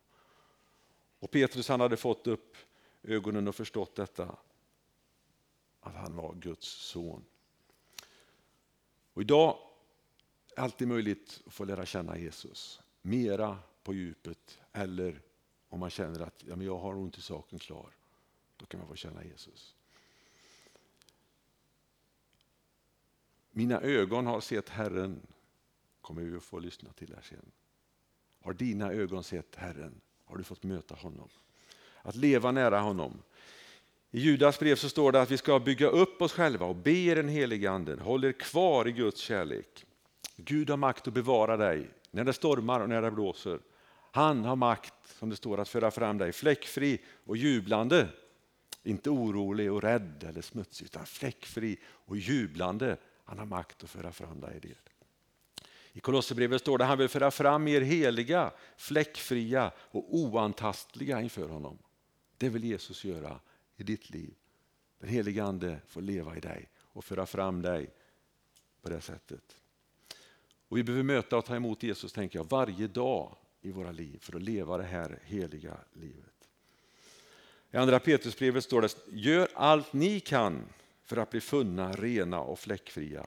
Och 1.19 1.32
Petrus 1.32 1.69
han 1.69 1.80
hade 1.80 1.98
fått 1.98 2.28
upp 2.28 2.58
ögonen 3.04 3.48
och 3.48 3.56
förstått 3.56 3.95
detta. 3.95 4.36
Att 5.80 5.95
han 5.95 6.15
var 6.15 6.34
Guds 6.34 6.67
son. 6.67 7.26
Och 9.13 9.22
idag 9.22 9.58
är 10.52 10.56
det 10.56 10.62
alltid 10.62 10.88
möjligt 10.88 11.41
att 11.45 11.54
få 11.54 11.63
lära 11.63 11.86
känna 11.86 12.17
Jesus. 12.17 12.82
Mera 13.02 13.58
på 13.89 13.93
djupet 13.93 14.60
eller 14.73 15.21
om 15.69 15.80
man 15.80 15.89
känner 15.89 16.19
att 16.19 16.43
ja, 16.47 16.56
men 16.56 16.67
jag 16.67 16.78
har 16.78 16.95
ont 16.95 17.17
i 17.17 17.21
saken 17.21 17.60
klar. 17.60 17.89
Då 18.58 18.65
kan 18.65 18.80
man 18.80 18.89
få 18.89 18.95
känna 18.95 19.23
Jesus. 19.23 19.75
Mina 23.52 23.82
ögon 23.82 24.25
har 24.25 24.41
sett 24.41 24.69
Herren, 24.69 25.28
kommer 26.02 26.21
vi 26.21 26.38
att 26.38 26.43
få 26.43 26.60
lyssna 26.60 26.93
till 26.93 27.13
här 27.15 27.21
sen. 27.21 27.52
Har 28.41 28.54
dina 28.54 28.91
ögon 28.91 29.23
sett 29.23 29.56
Herren? 29.56 30.02
Har 30.25 30.38
du 30.38 30.43
fått 30.43 30.63
möta 30.63 30.95
honom? 30.95 31.30
Att 32.02 32.15
leva 32.15 32.52
nära 32.52 32.80
honom. 32.80 33.21
I 34.12 34.19
Judas 34.19 34.60
brev 34.60 34.75
så 34.75 34.89
står 34.89 35.12
det 35.12 35.21
att 35.21 35.32
vi 35.32 35.38
ska 35.38 35.60
bygga 35.60 35.88
upp 35.88 36.21
oss 36.21 36.34
själva 36.34 36.65
och 36.65 36.75
be 36.75 37.15
den 37.15 37.30
helige 37.30 37.71
anden, 37.71 37.99
håll 37.99 38.23
er 38.23 38.32
kvar 38.32 38.88
i 38.88 38.91
Guds 38.91 39.21
kärlek. 39.21 39.86
Gud 40.36 40.69
har 40.69 40.78
makt 40.78 41.08
att 41.08 41.13
bevara 41.13 41.58
dig 41.58 41.89
när 42.12 42.23
det 42.23 42.34
stormar 42.34 42.80
och 42.80 42.89
när 42.89 43.02
det 43.02 43.12
blåser. 43.12 43.60
Han 44.12 44.45
har 44.45 44.56
makt, 44.56 44.93
som 45.19 45.30
det 45.30 45.36
står, 45.36 45.60
att 45.60 45.69
föra 45.69 45.91
fram 45.91 46.17
dig 46.17 46.32
fläckfri 46.32 47.02
och 47.26 47.38
jublande. 47.38 48.08
Inte 48.84 49.10
orolig 49.10 49.72
och 49.72 49.82
rädd 49.82 50.26
eller 50.30 50.41
smutsig, 50.41 50.86
utan 50.86 51.06
fläckfri 51.06 51.80
och 51.86 52.17
jublande. 52.17 52.98
Han 53.24 53.39
har 53.39 53.45
makt 53.45 53.84
att 53.84 53.89
föra 53.89 54.12
fram 54.12 54.39
dig 54.39 54.60
det. 54.62 54.76
I 55.93 56.00
Kolosserbrevet 56.00 56.62
står 56.62 56.78
det 56.78 56.84
att 56.84 56.89
han 56.89 56.98
vill 56.98 57.10
föra 57.10 57.32
fram 57.32 57.67
er 57.67 57.82
heliga, 57.82 58.52
fläckfria 58.78 59.72
och 59.78 60.15
oantastliga 60.15 61.22
inför 61.22 61.50
honom. 61.50 61.78
Det 62.38 62.50
vill 62.50 62.63
Jesus 62.63 63.06
göra 63.06 63.39
i 63.78 63.84
ditt 63.84 64.10
liv. 64.10 64.34
Den 65.00 65.10
helige 65.10 65.43
Ande 65.43 65.80
får 65.88 66.02
leva 66.02 66.38
i 66.38 66.39
dig 66.39 66.69
och 66.78 67.06
föra 67.06 67.26
fram 67.26 67.62
dig 67.62 67.89
på 68.82 68.89
det 68.89 69.02
sättet. 69.02 69.58
Och 70.67 70.78
Vi 70.78 70.84
behöver 70.84 71.04
möta 71.04 71.38
och 71.38 71.45
ta 71.45 71.56
emot 71.56 71.84
Jesus 71.84 72.13
tänker 72.13 72.39
jag, 72.39 72.50
varje 72.50 72.88
dag 72.88 73.38
i 73.62 73.72
våra 73.72 73.91
liv 73.91 74.17
för 74.22 74.36
att 74.36 74.41
leva 74.41 74.78
det 74.78 74.84
här 74.84 75.19
heliga 75.24 75.78
livet. 75.93 76.50
I 77.72 77.78
andra 77.78 78.00
Petrusbrevet 78.00 78.63
står 78.63 78.82
det, 78.82 78.95
gör 79.12 79.50
allt 79.54 79.93
ni 79.93 80.19
kan 80.19 80.65
för 81.04 81.17
att 81.17 81.30
bli 81.30 81.41
funna 81.41 81.91
rena 81.91 82.39
och 82.39 82.60
fläckfria. 82.60 83.26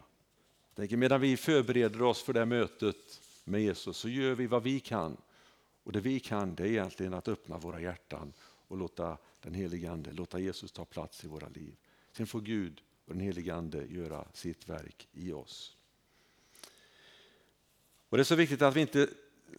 tänker, 0.75 0.97
medan 0.97 1.21
vi 1.21 1.37
förbereder 1.37 2.03
oss 2.03 2.23
för 2.23 2.33
det 2.33 2.47
mötet 2.47 3.21
med 3.45 3.62
Jesus 3.62 3.97
så 3.97 4.09
gör 4.09 4.35
vi 4.35 4.47
vad 4.47 4.62
vi 4.62 4.81
kan. 4.81 5.16
Och 5.85 5.92
det 5.92 6.01
vi 6.01 6.21
kan 6.21 6.55
det 6.55 6.62
är 6.62 6.66
egentligen 6.66 7.14
att 7.14 7.29
öppna 7.29 7.59
våra 7.59 7.81
hjärtan 7.81 8.33
och 8.68 8.77
låta 8.77 9.18
den 9.40 9.55
helige 9.55 9.90
Ande, 9.90 10.12
låta 10.12 10.38
Jesus 10.38 10.73
ta 10.73 10.85
plats 10.85 11.25
i 11.25 11.29
våra 11.29 11.49
liv. 11.49 11.77
Sen 12.12 12.27
får 12.27 12.40
Gud 12.40 12.83
och 13.07 13.14
den 13.14 13.21
helige 13.21 13.55
Ande 13.55 13.87
göra 13.87 14.27
sitt 14.33 14.68
verk 14.68 15.09
i 15.12 15.33
oss. 15.33 15.77
Och 18.09 18.16
Det 18.16 18.23
är 18.23 18.25
så 18.25 18.35
viktigt 18.35 18.62
att 18.62 18.77
vi 18.77 18.81
inte 18.81 19.09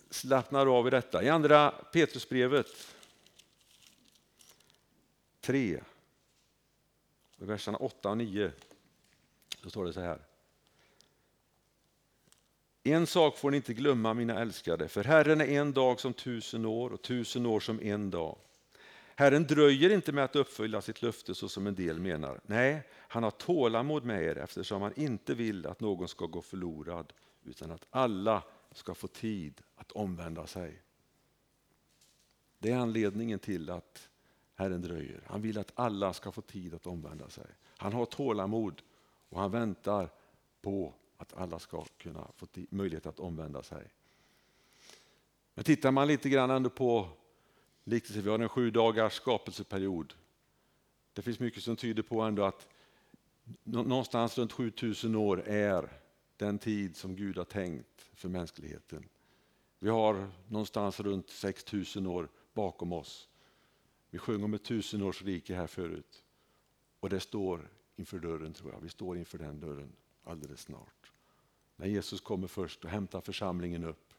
slappnar 0.10 0.78
av 0.80 0.88
i 0.88 0.90
detta. 0.90 1.24
I 1.24 1.30
andra 1.30 1.72
Petrusbrevet 1.72 2.68
3, 5.42 5.84
verserna 7.36 7.78
8 7.78 8.10
och 8.10 8.18
9, 8.18 8.52
så 9.64 9.70
står 9.70 9.86
det 9.86 9.94
så 9.94 10.02
här. 10.02 10.20
En 12.84 13.08
sak 13.08 13.38
får 13.38 13.52
ni 13.52 13.58
inte 13.58 13.74
glömma 13.74 14.14
mina 14.14 14.40
älskade, 14.40 14.88
för 14.88 15.04
Herren 15.04 15.42
är 15.42 15.46
en 15.46 15.74
dag 15.74 16.00
som 16.00 16.14
tusen 16.14 16.66
år 16.66 16.94
och 16.94 17.02
tusen 17.02 17.46
år 17.46 17.60
som 17.60 17.80
en 17.82 18.10
dag. 18.10 18.38
Herren 19.16 19.44
dröjer 19.44 19.90
inte 19.90 20.12
med 20.12 20.24
att 20.24 20.36
uppfylla 20.36 20.82
sitt 20.82 21.02
löfte 21.02 21.36
så 21.36 21.50
som 21.50 21.68
en 21.68 21.76
del 21.76 22.00
menar. 22.00 22.42
Nej, 22.46 22.88
han 22.92 23.24
har 23.24 23.32
tålamod 23.32 24.04
med 24.04 24.24
er 24.24 24.38
eftersom 24.38 24.82
han 24.82 24.94
inte 24.96 25.34
vill 25.34 25.68
att 25.68 25.80
någon 25.80 26.08
ska 26.08 26.26
gå 26.26 26.42
förlorad 26.42 27.14
utan 27.44 27.72
att 27.72 27.86
alla 27.90 28.44
ska 28.74 28.94
få 28.94 29.08
tid 29.08 29.62
att 29.76 29.92
omvända 29.92 30.48
sig. 30.48 30.82
Det 32.60 32.72
är 32.72 32.78
anledningen 32.78 33.40
till 33.40 33.70
att 33.70 34.10
Herren 34.56 34.82
dröjer. 34.82 35.24
Han 35.28 35.42
vill 35.42 35.58
att 35.58 35.72
alla 35.76 36.14
ska 36.14 36.32
få 36.32 36.42
tid 36.42 36.74
att 36.74 36.88
omvända 36.88 37.30
sig. 37.30 37.48
Han 37.78 37.94
har 37.94 38.06
tålamod 38.06 38.82
och 39.30 39.40
han 39.40 39.52
väntar 39.52 40.10
på 40.62 40.94
att 41.18 41.34
alla 41.34 41.60
ska 41.60 41.86
kunna 41.98 42.28
få 42.36 42.48
möjlighet 42.70 43.06
att 43.06 43.20
omvända 43.20 43.64
sig. 43.64 43.88
Men 45.54 45.64
tittar 45.64 45.92
man 45.92 46.08
lite 46.08 46.30
grann 46.30 46.50
ändå 46.50 46.70
på 46.70 47.10
liknelsen, 47.84 48.24
vi 48.24 48.30
har 48.30 48.40
en 48.40 48.50
sju 48.50 48.72
dagars 48.72 49.14
skapelseperiod. 49.14 50.14
Det 51.14 51.22
finns 51.22 51.40
mycket 51.40 51.64
som 51.64 51.76
tyder 51.76 52.04
på 52.04 52.22
ändå 52.22 52.44
att 52.44 52.70
någonstans 53.64 54.38
runt 54.38 54.52
7000 54.52 55.16
år 55.16 55.42
är 55.48 56.03
den 56.38 56.60
tid 56.60 56.96
som 56.96 57.16
Gud 57.16 57.38
har 57.38 57.46
tänkt 57.46 58.02
för 58.14 58.30
mänskligheten. 58.30 59.06
Vi 59.80 59.90
har 59.90 60.32
någonstans 60.48 61.00
runt 61.00 61.30
6000 61.30 62.08
år 62.08 62.30
bakom 62.54 62.94
oss. 62.94 63.30
Vi 64.10 64.18
sjöng 64.18 64.44
om 64.44 64.54
ett 64.54 64.64
tusenårsrike 64.64 65.56
här 65.56 65.68
förut. 65.68 66.24
Och 67.00 67.10
det 67.10 67.20
står 67.20 67.70
inför 67.96 68.20
dörren 68.20 68.54
tror 68.54 68.72
jag. 68.72 68.80
Vi 68.80 68.90
står 68.90 69.18
inför 69.18 69.38
den 69.38 69.60
dörren 69.60 69.96
alldeles 70.24 70.62
snart. 70.62 71.12
När 71.76 71.88
Jesus 71.88 72.22
kommer 72.22 72.48
först 72.48 72.84
och 72.84 72.90
hämtar 72.90 73.22
församlingen 73.22 73.84
upp. 73.84 74.14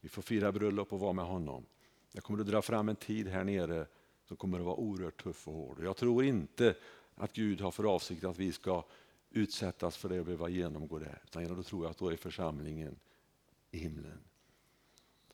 Vi 0.00 0.08
får 0.08 0.22
fira 0.22 0.52
bröllop 0.52 0.92
och 0.92 1.00
vara 1.00 1.12
med 1.12 1.24
honom. 1.24 1.66
Jag 2.12 2.24
kommer 2.24 2.40
att 2.40 2.46
dra 2.46 2.62
fram 2.62 2.88
en 2.88 2.96
tid 2.96 3.28
här 3.28 3.44
nere 3.44 3.86
som 4.24 4.36
kommer 4.36 4.58
att 4.58 4.64
vara 4.64 4.76
oerhört 4.76 5.22
tuff 5.22 5.48
och 5.48 5.54
hård. 5.54 5.84
Jag 5.84 5.96
tror 5.96 6.24
inte 6.24 6.74
att 7.14 7.32
Gud 7.32 7.60
har 7.60 7.70
för 7.70 7.94
avsikt 7.94 8.24
att 8.24 8.38
vi 8.38 8.52
ska 8.52 8.84
utsättas 9.32 9.96
för 9.96 10.08
det 10.08 10.18
och 10.18 10.24
behöva 10.24 10.48
genomgå 10.48 10.98
det. 10.98 11.18
Utan 11.24 11.56
då 11.56 11.62
tror 11.62 11.84
jag 11.84 11.90
att 11.90 11.98
då 11.98 12.12
är 12.12 12.16
församlingen 12.16 12.98
i 13.70 13.78
himlen. 13.78 14.18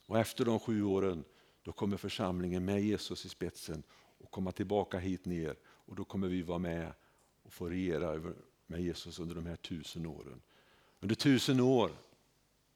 Och 0.07 0.19
efter 0.19 0.45
de 0.45 0.61
sju 0.61 0.83
åren 0.83 1.25
då 1.63 1.73
kommer 1.73 1.97
församlingen 1.97 2.65
med 2.65 2.83
Jesus 2.83 3.25
i 3.25 3.29
spetsen 3.29 3.83
och 4.19 4.31
komma 4.31 4.53
tillbaka 4.53 4.99
hit 4.99 5.25
ner 5.25 5.57
och 5.65 5.95
då 5.95 6.05
kommer 6.05 6.29
vi 6.29 6.43
vara 6.43 6.59
med 6.59 6.93
och 7.43 7.53
få 7.53 7.69
regera 7.69 8.35
med 8.67 8.81
Jesus 8.81 9.19
under 9.19 9.35
de 9.35 9.47
här 9.47 9.57
tusen 9.57 10.07
åren. 10.07 10.43
Under 11.01 11.15
tusen 11.15 11.61
år, 11.61 11.91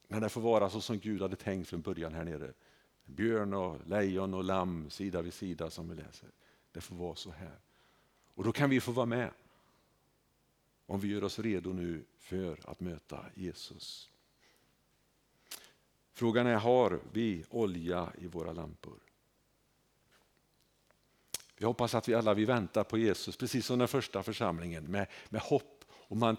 när 0.09 0.21
det 0.21 0.29
får 0.29 0.41
vara 0.41 0.71
så 0.71 0.81
som 0.81 0.99
Gud 0.99 1.23
hade 1.23 1.37
tänkt 1.37 1.69
från 1.69 1.81
början 1.81 2.15
här 2.15 2.25
nere. 2.25 2.53
Björn 3.05 3.55
och 3.55 3.87
lejon 3.87 4.35
och 4.35 4.45
lamm 4.45 4.91
sida 4.91 5.23
vid 5.23 5.33
sida 5.33 5.71
som 5.71 5.89
vi 5.89 5.95
läser. 5.95 6.29
Det 6.73 6.81
får 6.81 6.97
vara 6.97 7.15
så 7.15 7.31
här. 7.31 7.59
Och 8.35 8.45
då 8.45 8.53
kan 8.53 8.71
vi 8.71 8.81
få 8.81 8.93
vara 8.93 9.07
med 9.07 9.31
om 10.93 11.01
vi 11.01 11.09
gör 11.09 11.25
oss 11.25 11.39
redo 11.39 11.73
nu 11.73 12.05
för 12.19 12.61
att 12.65 12.81
möta 12.81 13.27
Jesus. 13.35 14.11
Frågan 16.13 16.47
är, 16.47 16.55
har 16.55 17.01
vi 17.13 17.45
olja 17.51 18.13
i 18.19 18.27
våra 18.27 18.53
lampor? 18.53 18.99
Jag 21.59 21.69
hoppas 21.69 21.95
att 21.95 22.09
vi 22.09 22.15
alla 22.15 22.35
vi 22.35 22.45
väntar 22.45 22.85
på 22.85 22.99
Jesus, 22.99 23.37
precis 23.37 23.67
som 23.67 23.79
den 23.79 23.89
första 23.89 24.23
församlingen, 24.23 24.85
med, 24.85 25.07
med 25.29 25.41
hopp. 25.41 25.85
Och 25.91 26.17
man 26.17 26.37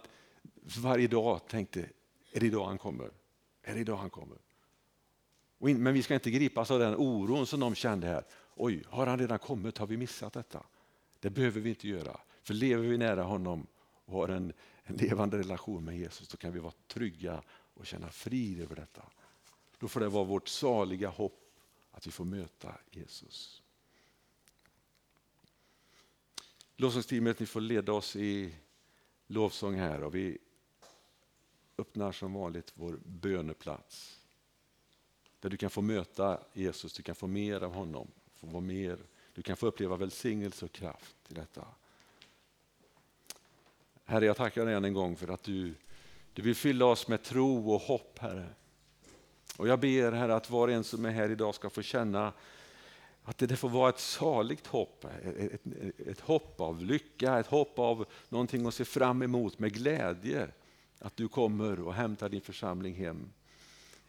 varje 0.82 1.08
dag 1.08 1.48
tänkte, 1.48 1.89
är 2.32 2.39
det 2.39 2.46
idag 2.46 2.66
han 2.66 2.78
kommer? 2.78 3.12
Är 3.62 3.74
det 3.74 3.80
idag 3.80 3.98
han 3.98 4.10
kommer? 4.10 4.38
In, 5.60 5.84
men 5.84 5.94
vi 5.94 6.04
ska 6.04 6.13
inte 6.13 6.32
gripas 6.32 6.72
av 6.72 6.80
den 6.80 6.96
oron 6.96 7.48
som 7.48 7.60
de 7.60 7.76
kände 7.76 8.08
här. 8.08 8.24
Oj, 8.56 8.84
har 8.88 9.08
han 9.08 9.20
redan 9.20 9.39
kommit? 9.39 9.78
Har 9.78 9.88
vi 9.88 9.98
missat 9.98 10.34
detta? 10.34 10.63
Det 11.20 11.30
behöver 11.30 11.62
vi 11.62 11.70
inte 11.70 11.88
göra. 11.88 12.20
För 12.44 12.54
lever 12.54 12.88
vi 12.88 12.98
nära 12.98 13.24
honom 13.24 13.68
och 14.06 14.13
har 14.13 14.28
en, 14.30 14.54
en 14.84 14.96
levande 14.96 15.38
relation 15.38 15.86
med 15.86 15.98
Jesus, 15.98 16.28
då 16.28 16.38
kan 16.38 16.54
vi 16.54 16.60
vara 16.60 16.74
trygga 16.88 17.44
och 17.74 17.86
känna 17.86 18.10
frid 18.10 18.62
över 18.62 18.76
detta. 18.76 19.04
Då 19.80 19.88
får 19.88 20.00
det 20.00 20.10
vara 20.10 20.24
vårt 20.24 20.48
saliga 20.48 21.10
hopp 21.10 21.44
att 21.92 22.08
vi 22.08 22.12
får 22.12 22.26
möta 22.26 22.76
Jesus. 22.92 23.62
Lovsångsteamet, 26.76 27.39
ni 27.39 27.46
får 27.46 27.62
leda 27.62 27.94
oss 27.94 28.16
i 28.16 28.56
lovsång 29.28 29.76
här 29.76 30.04
och 30.04 30.16
vi 30.16 30.38
öppnar 31.78 32.12
som 32.12 32.34
vanligt 32.34 32.72
vår 32.76 33.00
böneplats. 33.06 34.20
Där 35.39 35.50
du 35.50 35.58
kan 35.58 35.70
få 35.70 35.82
möta 35.82 36.39
Jesus, 36.54 36.94
du 36.94 37.04
kan 37.04 37.16
få 37.16 37.28
mer 37.28 37.62
av 37.62 37.74
honom, 37.74 38.12
få 38.34 38.48
vara 38.48 38.62
mer, 38.62 39.00
du 39.34 39.42
kan 39.42 39.58
få 39.58 39.68
uppleva 39.68 39.96
välsignelse 39.96 40.66
och 40.66 40.72
kraft 40.72 41.16
i 41.28 41.34
detta. 41.34 41.68
Herre, 44.06 44.26
jag 44.26 44.38
tackar 44.38 44.66
dig 44.66 44.74
än 44.74 44.86
en 44.86 44.94
gång 44.94 45.16
för 45.16 45.28
att 45.28 45.44
du, 45.44 45.74
du 46.34 46.42
vill 46.42 46.56
fylla 46.56 46.86
oss 46.86 47.08
med 47.08 47.24
tro 47.24 47.72
och 47.74 47.82
hopp, 47.82 48.20
Herre. 48.20 48.46
Och 49.58 49.68
jag 49.68 49.80
ber 49.80 50.12
Herre 50.12 50.36
att 50.36 50.50
var 50.50 50.68
och 50.68 50.74
en 50.74 50.84
som 50.84 51.06
är 51.06 51.12
här 51.12 51.30
idag 51.30 51.56
ska 51.56 51.70
få 51.70 51.82
känna 51.82 52.34
att 53.24 53.38
det 53.38 53.56
får 53.56 53.70
vara 53.70 53.89
ett 53.89 54.00
saligt 54.00 54.68
hopp, 54.68 55.06
ett, 55.38 55.62
ett, 56.08 56.20
hopp 56.20 56.62
av 56.62 56.84
lycka, 56.84 57.39
ett 57.39 57.48
hopp 57.48 57.80
av 57.80 58.06
någonting 58.30 58.66
att 58.66 58.74
se 58.74 58.86
fram 58.86 59.22
emot 59.22 59.60
med 59.60 59.74
glädje. 59.74 60.48
Att 61.00 61.18
du 61.18 61.28
kommer 61.28 61.80
och 61.80 61.94
hämtar 61.94 62.30
din 62.30 62.42
församling 62.42 62.96
hem. 62.96 63.30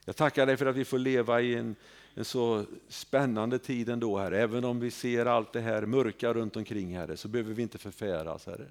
Jag 0.05 0.17
tackar 0.17 0.47
dig 0.47 0.57
för 0.57 0.67
att 0.67 0.77
vi 0.77 0.85
får 0.85 0.99
leva 0.99 1.41
i 1.41 1.55
en, 1.55 1.77
en 2.15 2.25
så 2.25 2.65
spännande 2.89 3.59
tid 3.59 3.89
ändå, 3.89 4.19
Herre. 4.19 4.43
Även 4.43 4.65
om 4.65 4.81
vi 4.81 4.91
ser 4.91 5.27
allt 5.27 5.53
det 5.53 5.61
här 5.61 5.87
mörka 5.87 6.35
runt 6.35 6.57
omkring, 6.57 6.97
Herre, 6.97 7.17
så 7.17 7.29
behöver 7.29 7.55
vi 7.55 7.63
inte 7.63 7.79
förfäras, 7.79 8.47
Herre. 8.47 8.67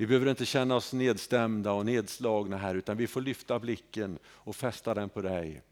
Vi 0.00 0.06
behöver 0.06 0.30
inte 0.30 0.46
känna 0.46 0.76
oss 0.76 0.92
nedstämda 0.92 1.72
och 1.72 1.86
nedslagna 1.86 2.56
här, 2.56 2.74
utan 2.74 2.96
vi 2.96 3.06
får 3.06 3.20
lyfta 3.20 3.58
blicken 3.58 4.18
och 4.26 4.56
fästa 4.56 4.94
den 4.94 5.08
på 5.08 5.22
dig. 5.22 5.62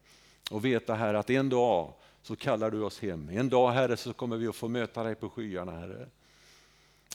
Och 0.51 0.65
veta 0.65 0.95
här 0.95 1.15
att 1.15 1.31
en 1.31 1.49
dag 1.49 1.93
så 2.23 2.37
kallar 2.37 2.71
du 2.71 2.83
oss 2.83 3.01
hem. 3.01 3.29
En 3.33 3.49
dag 3.49 3.71
Herre 3.71 3.97
så 3.97 4.13
kommer 4.13 4.37
vi 4.37 4.47
att 4.47 4.57
få 4.57 4.69
möta 4.69 5.03
dig 5.03 5.15
på 5.15 5.31
skyarna 5.31 5.73
Herre. 5.73 6.07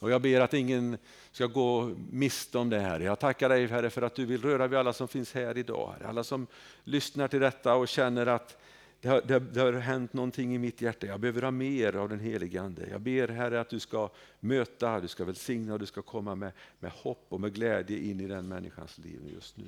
Och 0.02 0.12
jag 0.12 0.22
ber 0.22 0.42
att 0.42 0.54
ingen 0.54 0.98
ska 1.32 1.46
gå 1.46 1.96
miste 2.12 2.58
om 2.58 2.70
det 2.70 2.80
här. 2.80 3.00
Jag 3.00 3.20
tackar 3.20 3.50
dig 3.50 3.68
Herre 3.68 3.90
för 3.90 4.02
att 4.02 4.16
du 4.16 4.26
vill 4.26 4.42
röra 4.42 4.68
vid 4.68 4.80
alla 4.80 4.94
som 4.94 5.08
finns 5.08 5.34
här 5.34 5.58
idag. 5.58 5.96
Alla 6.06 6.24
som 6.24 6.48
lyssnar 6.84 7.28
till 7.28 7.40
detta 7.40 7.76
och 7.76 7.88
känner 7.88 8.26
att 8.26 8.58
det 9.02 9.10
har, 9.10 9.22
det, 9.22 9.40
det 9.40 9.62
har 9.62 9.74
hänt 9.74 10.14
någonting 10.14 10.56
i 10.56 10.58
mitt 10.58 10.82
hjärta. 10.82 11.08
Jag 11.08 11.20
behöver 11.20 11.42
ha 11.42 11.52
mer 11.52 11.96
av 11.96 12.10
den 12.10 12.20
helige 12.20 12.62
Ande. 12.62 12.90
Jag 12.90 13.02
ber 13.02 13.28
Herre 13.28 13.62
att 13.62 13.70
du 13.70 13.80
ska 13.80 14.10
möta, 14.40 15.00
du 15.00 15.08
ska 15.08 15.26
välsigna 15.26 15.74
och 15.74 15.80
du 15.80 15.86
ska 15.86 16.02
komma 16.02 16.36
med, 16.36 16.52
med 16.80 16.92
hopp 16.92 17.26
och 17.30 17.42
med 17.42 17.54
glädje 17.54 18.00
in 18.00 18.20
i 18.20 18.28
den 18.28 18.48
människans 18.48 18.98
liv 18.98 19.20
just 19.34 19.58
nu. 19.58 19.68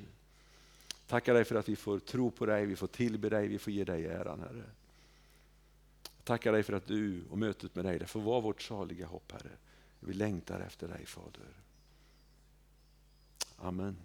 Tackar 1.06 1.34
dig 1.34 1.44
för 1.44 1.54
att 1.54 1.68
vi 1.68 1.76
får 1.76 1.98
tro 1.98 2.30
på 2.30 2.46
dig, 2.46 2.66
vi 2.66 2.76
får 2.76 2.86
tillbe 2.86 3.28
dig, 3.28 3.48
vi 3.48 3.58
får 3.58 3.72
ge 3.72 3.84
dig 3.84 4.06
äran 4.06 4.40
Herre. 4.40 4.64
Tackar 6.24 6.52
dig 6.52 6.62
för 6.62 6.72
att 6.72 6.86
du 6.86 7.24
och 7.30 7.38
mötet 7.38 7.74
med 7.74 7.84
dig, 7.84 7.98
det 7.98 8.06
får 8.06 8.20
vara 8.20 8.40
vårt 8.40 8.62
saliga 8.62 9.06
hopp 9.06 9.32
Herre. 9.32 9.52
Vi 10.00 10.12
längtar 10.12 10.60
efter 10.60 10.88
dig 10.88 11.06
Fader. 11.06 11.48
Amen. 13.56 13.84
Amen. 13.84 13.96